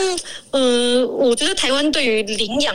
[0.51, 2.75] 呃，我觉得台湾对于领养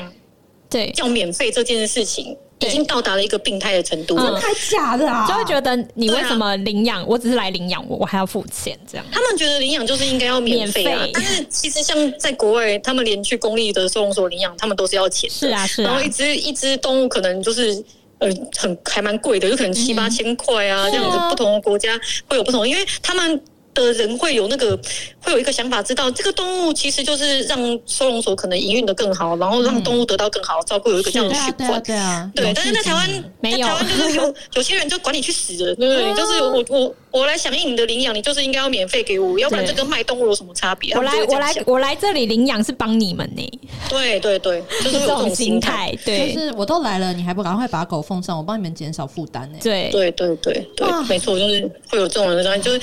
[0.70, 2.38] 对叫免费这件事情。
[2.62, 5.26] 已经到达了一个病态的程度，真的还假的啊？
[5.26, 7.08] 就会觉得你为什么领养？
[7.08, 9.06] 我只是来领养，我我还要付钱这样。
[9.14, 15.34] 他们觉得领养就是应该要免费啊，但是其实像在国外，他们连去公立的收容所领养，他们都是要钱的。
[15.34, 15.86] 是啊，是啊。
[15.86, 17.82] 然后一只一只动物可能就是
[18.18, 21.18] 呃很还蛮贵的，有可能七八千块啊这样子。
[21.30, 21.98] 不同的国家
[22.28, 23.42] 会有不同，因为他们。
[23.86, 24.78] 的人会有那个，
[25.22, 31.82] 会有一个想法，知道这个动物其实就是让收容所可能营运的更好，然后让动物得到更好的照顾，有一个这样的循环。
[31.84, 32.54] 对啊，对。
[32.54, 36.14] 但是在台湾，没有，台湾就是有 有些人就管你去死了，对不对？
[36.16, 40.94] 就是我我我来响应你的领养，你就是应该要免费给我，要不然这跟卖动物有什么差别？
[40.96, 43.60] 我来我来我来这里领养是帮你们呢。
[43.90, 45.98] 对对对，就是 这种心态。
[46.06, 49.58] 对，就是我都来了，你还不赶快把狗奉上，我帮你们减少负担呢。
[49.62, 52.82] 对对对对对，没错，就是会有这种人，就是。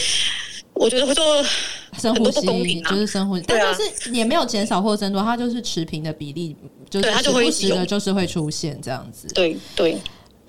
[0.77, 1.25] 我觉得会做
[1.99, 6.55] 深呼吸，就是深呼吸，但就是也没有减少或增多，它就是持平的比例，
[6.89, 9.27] 就是时不时的就是会出现这样子。
[9.35, 9.99] 对对。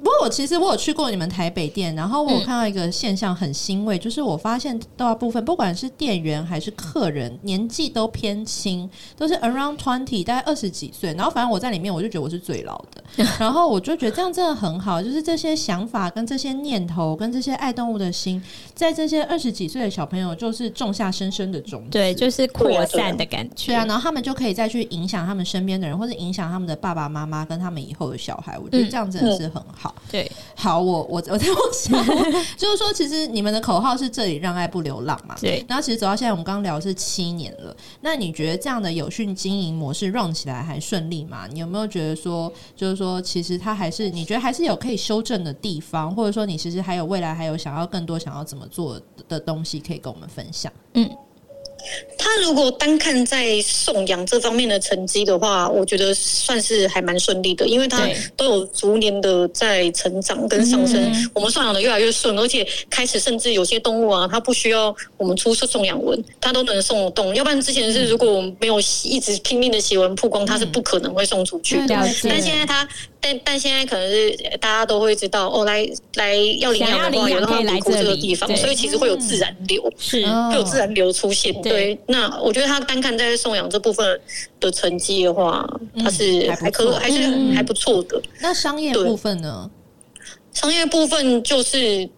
[0.08, 11.14] 不过我其实我有去过你们台北店，然后我有看到一个现象很欣慰，嗯、就是我发现大部分不管是店员还是客人，年纪都偏轻，都是 around twenty，大概二十几岁。
[11.16, 13.04] 然后反正我在里面，我就觉得我是最老的。
[13.38, 18.42] 然后我就觉得这样真的很好，就是这些想法跟这些念头跟这些爱动物的心，
[18.74, 23.74] 在这些二十几岁的小朋友就是种下深深的种子，对，就是扩散的感觉。
[23.74, 28.58] 对啊，然后他们就可以再去影响他们身边的人，或者影响他们的爸爸妈妈跟他们以后的小孩。
[28.58, 29.94] 我觉得这样真的是很好。
[30.10, 32.06] 对，好，我我我在我想，
[32.56, 35.36] 就是说，其实你们的口号是“这里让爱不流浪”嘛？
[35.42, 35.66] 对。
[35.68, 37.76] 然后，其实走到现在，我们刚刚聊的是七年了。
[38.02, 41.46] 那你觉得这样的有序经营模式 run 起来还顺利吗？
[41.52, 50.72] 你有没有觉得说，就是说，其实它还是你觉得还是有可以修正的地方，或者说，你其实还有未来还有想要更多想要怎么做的东西可以跟我们分享？
[50.94, 51.10] 嗯。
[52.18, 67.36] 他如果单看在送养这方面的成绩的话，我觉得算是还蛮顺利的，因为他都有逐年的在成长跟上升，嗯、我们送养的越来越顺，而且开始甚至有些动物啊，它不需要我们出示送养文，它都能送得动。
[67.36, 71.96] 要不然之前是如果我们没有一直拼命的写文曝光，它是不可能会送出去的。
[71.96, 72.88] 嗯、但现在它。
[73.20, 74.32] 但但现在可能是
[74.62, 81.52] 大家都会知道哦，来来要领养的话，有让他们过这个地方，所以其实会有自然流，是会有自然流出现。
[81.64, 81.77] 对，
[82.08, 84.20] 那我觉得他单看在送养这部分
[84.60, 85.68] 的成绩的话，
[86.00, 87.22] 他是还可还是
[87.54, 88.22] 还不错的。
[88.42, 89.70] 那商业部分呢？
[90.54, 92.10] 商业部分就是，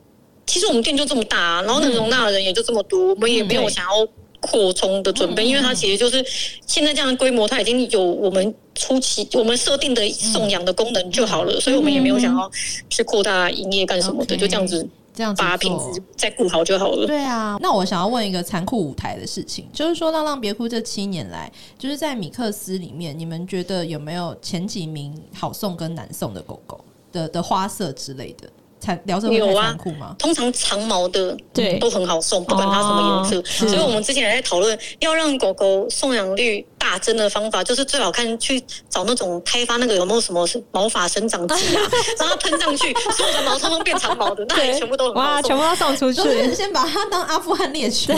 [0.45, 4.07] 其实我们店就这么大，然后能容纳的人也就这么多，我们也没有想要。
[4.41, 6.25] 扩充的准备，因为它其实就是
[6.65, 12.49] 现在这样的规模，它已经有我们初期我们设定的送养的功能就好了，所以我们也没有想要
[12.89, 14.87] 去扩大营业干什么的，就这样子
[15.19, 17.05] 这样把品质再顾好就好了。
[17.05, 26.79] 对啊，那我想要问一个残酷舞台的事情，就是说，浪浪别哭这七年来，就是在米克斯里面，你们觉得有没有前几名好送跟难送的狗狗
[27.11, 28.49] 的的花色之类的？
[28.79, 29.75] 残聊这个有啊，
[30.17, 31.77] 通常长毛的对。
[31.79, 33.67] 都很好送，不管它什么颜色。
[33.67, 38.59] 所以我们之前还在讨论，要让狗狗送养率大增的方法，就是最好看去
[38.89, 41.81] 找那种开发那个有没有什么毛发生长剂啊，
[42.19, 48.17] 让它喷上去，所有的毛通通变长毛的，那全部都很好送，全部都送出去， 先把它当阿富汗猎犬。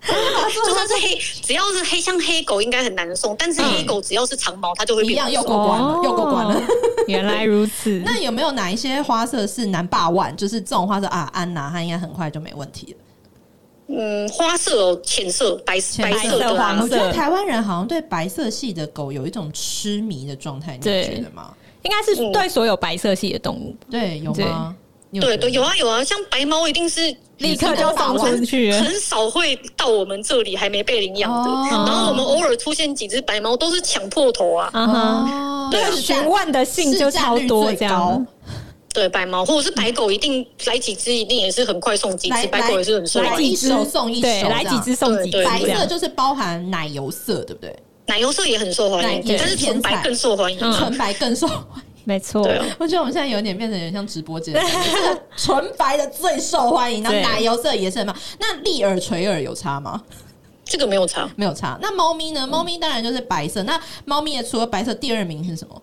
[0.64, 5.12] 就算是黑，只要是黑，像黑狗应该很难送，但是黑狗只要是长毛，它就会变。
[5.12, 6.62] 一样又过关了，又过关了。
[7.06, 8.00] 原来如此。
[8.04, 10.34] 那有没有哪一些花色是难霸万？
[10.36, 12.98] 就是这种花色啊，安娜它应该很快就没问题了。
[13.92, 16.82] 嗯，花色哦，浅色、白白色的黄色。
[16.84, 21.52] 我觉得台湾人好像对白色系的狗有一种痴迷的状态，你觉得吗？
[21.82, 24.76] 应该是对所有白色系的动物，对，有吗？
[25.12, 27.00] 对对，有啊有啊，像白猫一定是
[27.40, 31.50] 立刻就放出去，很少会到我们这里还没被领养的。
[31.70, 35.68] 然后我们偶尔出现几只白猫，都是抢破头啊！
[35.70, 38.26] 对，询问的信就超多这样。
[38.92, 42.46] 对，白猫或者是白狗，一定来几只，一定也是很快送几只。
[42.48, 45.44] 白狗也是很送，来几只送一只，来几只送几只。
[45.44, 47.74] 白色就是包含奶油色，对不对？
[48.06, 51.82] 奶油色也很受欢迎，但是纯白更受欢迎，纯白更受欢迎。
[52.10, 52.42] 没错，
[52.76, 54.60] 我觉得我们现在有点变成有点像直播间，
[55.36, 58.16] 纯白的最受欢迎，然后奶油色也是很棒。
[58.40, 60.02] 那立耳垂耳有差吗？
[60.64, 61.78] 这个没有差，没有差。
[61.80, 62.44] 那猫咪呢？
[62.44, 63.62] 猫咪当然就是白色。
[63.62, 65.80] 那猫咪的除了白色，第二名是什么？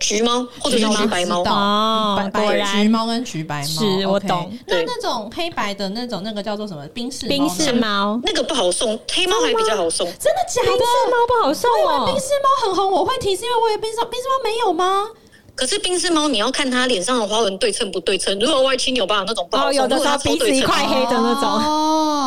[0.00, 4.50] 橘猫或者是橘白猫哦，白橘猫跟橘白猫，是我懂。
[4.66, 6.84] 那那种黑白的那种，那个叫做什么？
[6.88, 10.06] 宾士宾士猫，那个不好送，黑猫还比较好送。
[10.06, 10.68] 真的假的？
[10.68, 12.06] 宾士猫不好送哦。
[12.06, 15.06] 宾士猫很红，我会提是因为我有宾士宾士猫没有吗？
[15.54, 21.42] 可是宾士猫你要看它脸上的花纹对称不对称，如果歪七扭八的那种不好送，有的它鼻子一块黑的那种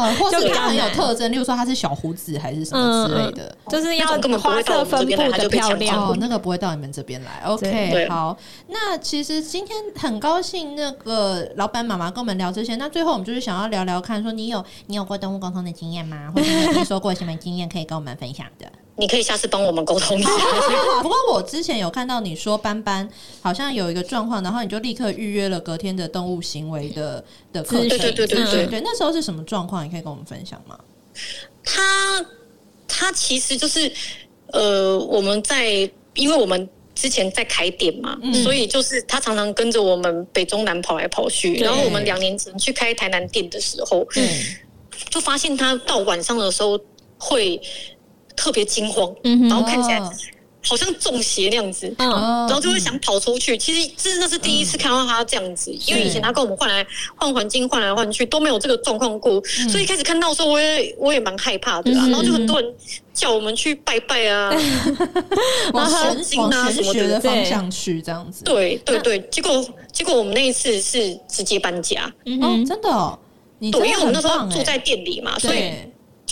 [0.04, 7.42] 哦，或者它很有特征，例如说它是小胡子还是什么之类的，就是要花色分布的漂亮哦，那个不会到你们这边来。
[7.46, 8.38] OK，好，
[8.68, 16.32] 那其实今天很高兴那个老板妈妈跟我们聊这些，那最后我们就是想要聊聊看，说你有你有过动物沟通的经验吗？
[16.36, 18.66] 或者你听说过什么经验可以跟我们分享的？
[18.96, 20.30] 你可以下次帮我们沟通一下。
[21.02, 23.10] 不过我之前有看到你说斑斑
[23.42, 27.90] 好像有一个状况，然后你就立刻预约了隔天的动物行为的的课程。
[27.90, 29.84] 对对对对对对，那时候是什么状况？
[29.94, 30.80] 你可以跟我们分享吗？
[31.64, 32.26] 他
[32.88, 33.92] 他其实就是
[34.48, 41.56] 呃，我们在因为我们之前在开店嘛，嗯、所以就是他常常跟着我们北中南跑来跑去。
[41.58, 44.28] 然后我们两年前去开台南店的时候，嗯，
[45.10, 46.80] 就发现他到晚上的时候
[47.18, 47.62] 会。
[48.36, 49.16] 特别惊慌，
[49.48, 50.00] 然后看起来
[50.66, 53.58] 好像中邪那样子，然后就会想跑出去。
[53.58, 56.86] 其实这真的是第一次看到他这样子，因为以前他跟我们换来
[57.16, 62.08] 换环境、换来换去都没有这个状况过，所以一开始看到的时候，我也我也蛮害怕的啊。
[62.08, 62.74] 然后就很多人
[63.14, 64.54] 叫我们去拜拜啊，
[65.74, 67.20] 往神经啊什么的。
[67.20, 68.44] 方向去这样子。
[68.44, 72.12] 对对对，结果结果我们那一次是直接搬家，
[72.42, 73.18] 哦，真的哦，
[73.60, 75.74] 对，因为我们那时候住在店里嘛，所以。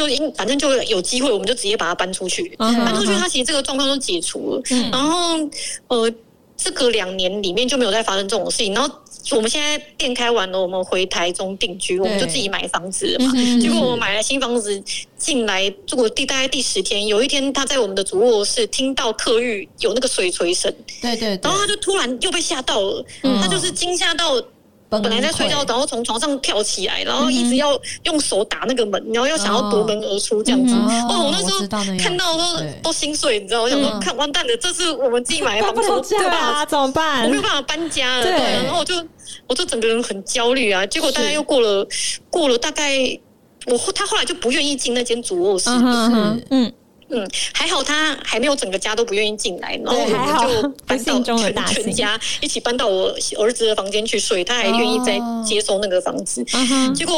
[0.02, 2.44] 就因反正就有机会，我们就直接把它搬出去。
[2.58, 2.86] Uh huh.
[2.86, 4.62] 搬出去，它其实这个状况都解除了。
[4.64, 4.92] Uh huh.
[4.92, 5.50] 然后
[5.90, 6.12] 呃，
[6.58, 8.74] 这个两年里面就没有再发生这种事情。
[8.74, 8.96] 然后
[9.32, 13.32] 我们现在店开完了，我们回台中定居，我们就自己买房子了嘛。
[13.34, 13.62] Uh.
[13.62, 14.84] 结果我买了新房子
[15.18, 23.40] 进来，住过第大概第十天，有一天他在我们的主卧室听到客浴有那个水锤声，对，对对，然后他就突然又被吓到了，uh.
[23.40, 24.42] 他就是惊吓到。
[25.00, 30.74] 本来在睡觉，然后从床上跳起来，然后一直要用手打那个门，然后要想要夺门而出这样子。
[30.76, 31.66] 哦，我那时候
[31.98, 32.44] 看到都
[32.84, 33.62] 都心碎，你知道？
[33.62, 36.66] 我想说，看完蛋了，这是我们自己买的房子，对吧？
[36.68, 37.24] 怎么办？
[37.24, 38.24] 我没有办法搬家了。
[38.24, 38.34] 对，
[38.66, 38.96] 然后我就
[39.48, 40.86] 我就整个人很焦虑啊。
[40.86, 41.88] 结果大概又过了
[42.30, 42.94] 过了大概，
[43.68, 45.70] 我他后来就不愿意进那间主卧室。
[46.50, 46.74] 嗯。
[47.12, 51.20] 嗯，还好他还没有整个家都不愿意进来，然后我们就搬到
[51.68, 56.44] 全全家一起搬到我儿子的房间去睡，他还愿意再接收那个房子，
[56.96, 57.16] 结果。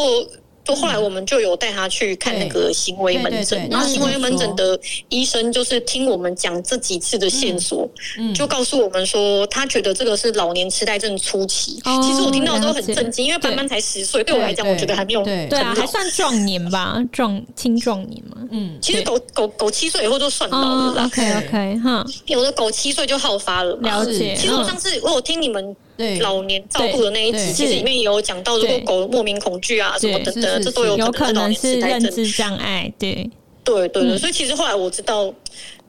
[0.64, 7.90] 就后来我们就有带他去看那个行为门诊，然后行为门诊的医生就是听我们讲这几次的线索，
[8.34, 11.82] 就告诉我们说他觉得这个是老年痴呆症初期。
[12.02, 18.38] 其实我听到的时候很震惊，因为斑斑才十岁，对我来讲我觉得还没有对啊，还算壮年吧，壮青壮年嘛。
[18.52, 21.06] 嗯，其实狗狗狗七岁以后就算老了啦。
[21.06, 23.76] OK OK 哈，有的狗七岁就好发了。
[23.82, 24.36] 了解。
[24.36, 25.76] 其实我上次我有听你们。
[25.98, 32.02] 对老年照顾的那一集，其实里面也有讲到，如果狗莫名恐惧啊什么等等，这都有可能是老年痴呆症。
[32.02, 33.30] 认知障碍，对
[33.64, 35.34] 对对对，所以其实后来我知道。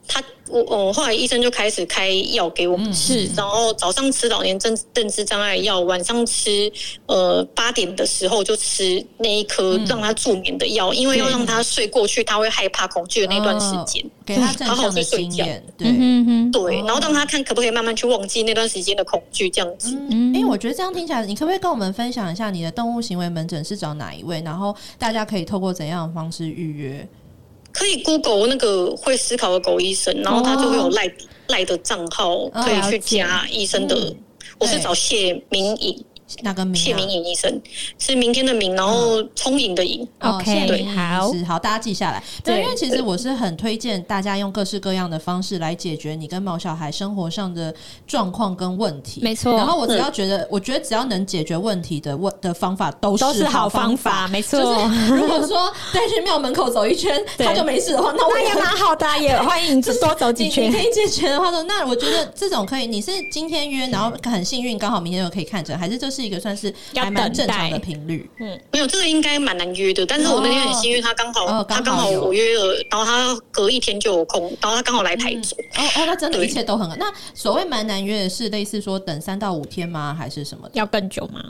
[0.07, 6.71] 他我我，后来医生就开始开药给我们吃，然后早上吃老年症认知障碍药，晚上吃
[7.07, 15.45] 呃八点的时候就吃那一颗让他助眠的药，因为要让他睡过去，他会害怕恐惧的那段时间，给他好好的睡觉，
[15.79, 15.89] 对
[16.53, 19.97] 对，然后让他看可不可以慢慢去忘记那段时间的恐惧，这样子。
[20.11, 24.43] 嗯，哎，我觉得这样听起来，你可不可以跟我们分享一下你的动物行为门诊是找哪一位？
[24.43, 27.09] 然后大家可以透过怎样的方式预约？
[27.75, 31.13] 可以 Google 那个会思考的狗医生，然后他就会有赖
[31.49, 34.15] 赖的账号，可以去加医生的。
[34.59, 36.05] 我是找谢明颖
[36.43, 36.75] 哪个名？
[36.75, 37.61] 谢明颖医生
[37.99, 40.07] 是明天的明，然后聪颖的颖。
[40.21, 42.23] OK，对，好，好，大家记下来。
[42.43, 47.75] 对，因为其实我是很推荐大家用各式各样的方式来解决你跟毛小孩生活上的
[48.07, 49.21] 状况跟问题。
[49.23, 49.55] 没错。
[49.55, 54.27] 然后我只要觉得，我觉得只要能解决问题的问的方法都是好方法。
[54.29, 54.61] 没错。
[55.09, 60.73] 如果说 再去庙门口走一圈他就没事的话，那我也蛮好的，也 欢迎多走几圈。
[60.73, 62.87] 可以解决的话，说那我觉得这种可以。
[62.87, 68.29] 你是今天约，然后很幸运刚好明天就可以看诊，还是就是一个算是还蛮正常的频率？
[68.41, 70.05] 嗯，没有，这个应该蛮难约的。
[70.07, 75.59] 但是我那天很幸运，他刚好他刚好我约了，然后他隔一天就有空，然后他刚好来台中。
[75.77, 76.97] 哦哦，那真的一切都很好。
[76.97, 80.15] 那所谓蛮难约的是类似说等三到五天吗？
[80.19, 80.69] 还是什么？
[80.73, 81.43] 要更久吗？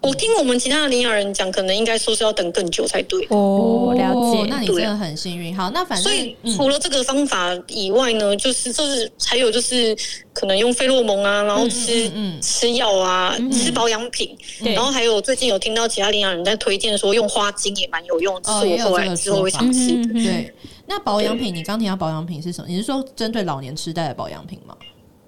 [0.00, 3.26] 我听我们其他的领养人讲，可能应该说是要等更久才对。
[3.30, 4.46] 哦，了解。
[4.48, 5.56] 那你真的很幸运。
[5.56, 9.96] 好，那反正所以除了这个方法以外呢，就是就是还有就是
[10.42, 14.36] 可能用费洛蒙啊，然后吃嗯吃药啊，吃保养品，
[14.74, 20.04] 然后还有最近有听到其他领养人在推荐说用花精也蛮有用，是我后来之后会尝试。
[20.06, 20.52] 对，
[20.84, 22.66] 那保养品，你刚提到保养品是什么？
[22.68, 24.76] 你是说针对老年痴呆的保养品吗？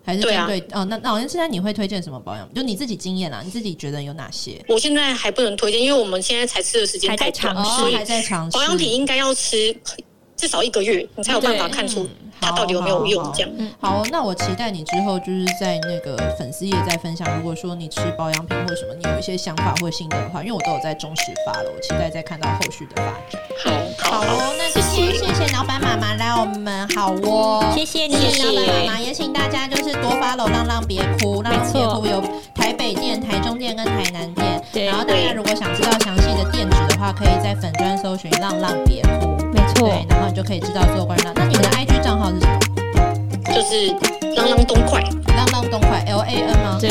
[0.04, 0.84] 还是针对哦？
[0.86, 2.52] 那老年痴呆你会推荐什么保养？
[2.52, 4.60] 就你自己经验啊，你自己觉得有哪些？
[4.66, 8.58] 我现在还不能推荐，因为我们现在才吃的时间太长，所以还在尝试。
[8.58, 9.72] 保养品应该要吃
[10.44, 12.06] 至少一个月，你才有办法看出。
[12.38, 13.32] 它到底有没有用？
[13.32, 17.26] 这样好，那我期待你之后就是在那个粉丝页再分享。
[17.38, 23.40] 如果说你吃保养品或什么，你有一些想法或心得的话，因为我都有在忠实发了，我期待再看到后续的发展。
[23.98, 32.22] 好，好哦，那谢谢谢谢老板妈妈来我们好哦，谢谢你，谢谢老板妈妈，也请大家就是多 follow 浪浪别哭，浪浪别哭有
[32.54, 34.62] 台北店、台中店跟台南店。
[34.70, 39.33] 对，然后大家如果想知道详细的店址的话，可以在粉专搜寻浪浪别哭。
[39.54, 41.32] 没错，对，然后你就可以知道所有关于浪。
[41.36, 42.58] 那你们的 IG 账号是什么？
[43.54, 43.94] 就是
[44.34, 45.00] 浪浪东快，
[45.36, 46.76] 浪浪东快，L A N 吗？
[46.80, 46.90] 对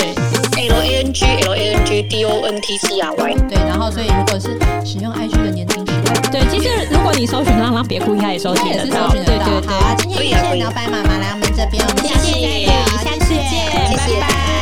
[0.69, 3.33] ，L A N G L A N G D O N T C R Y。
[3.49, 9.09] 对，然后所以如果是使用 IG 的年轻时代，对，其实如果你搜寻浪浪别哭，应该也搜寻得到。
[9.09, 9.67] 对对对。
[9.67, 12.71] 好啊，今天谢谢老板妈妈来我们这边，我们下次再聊，
[13.03, 14.52] 下次见，拜拜。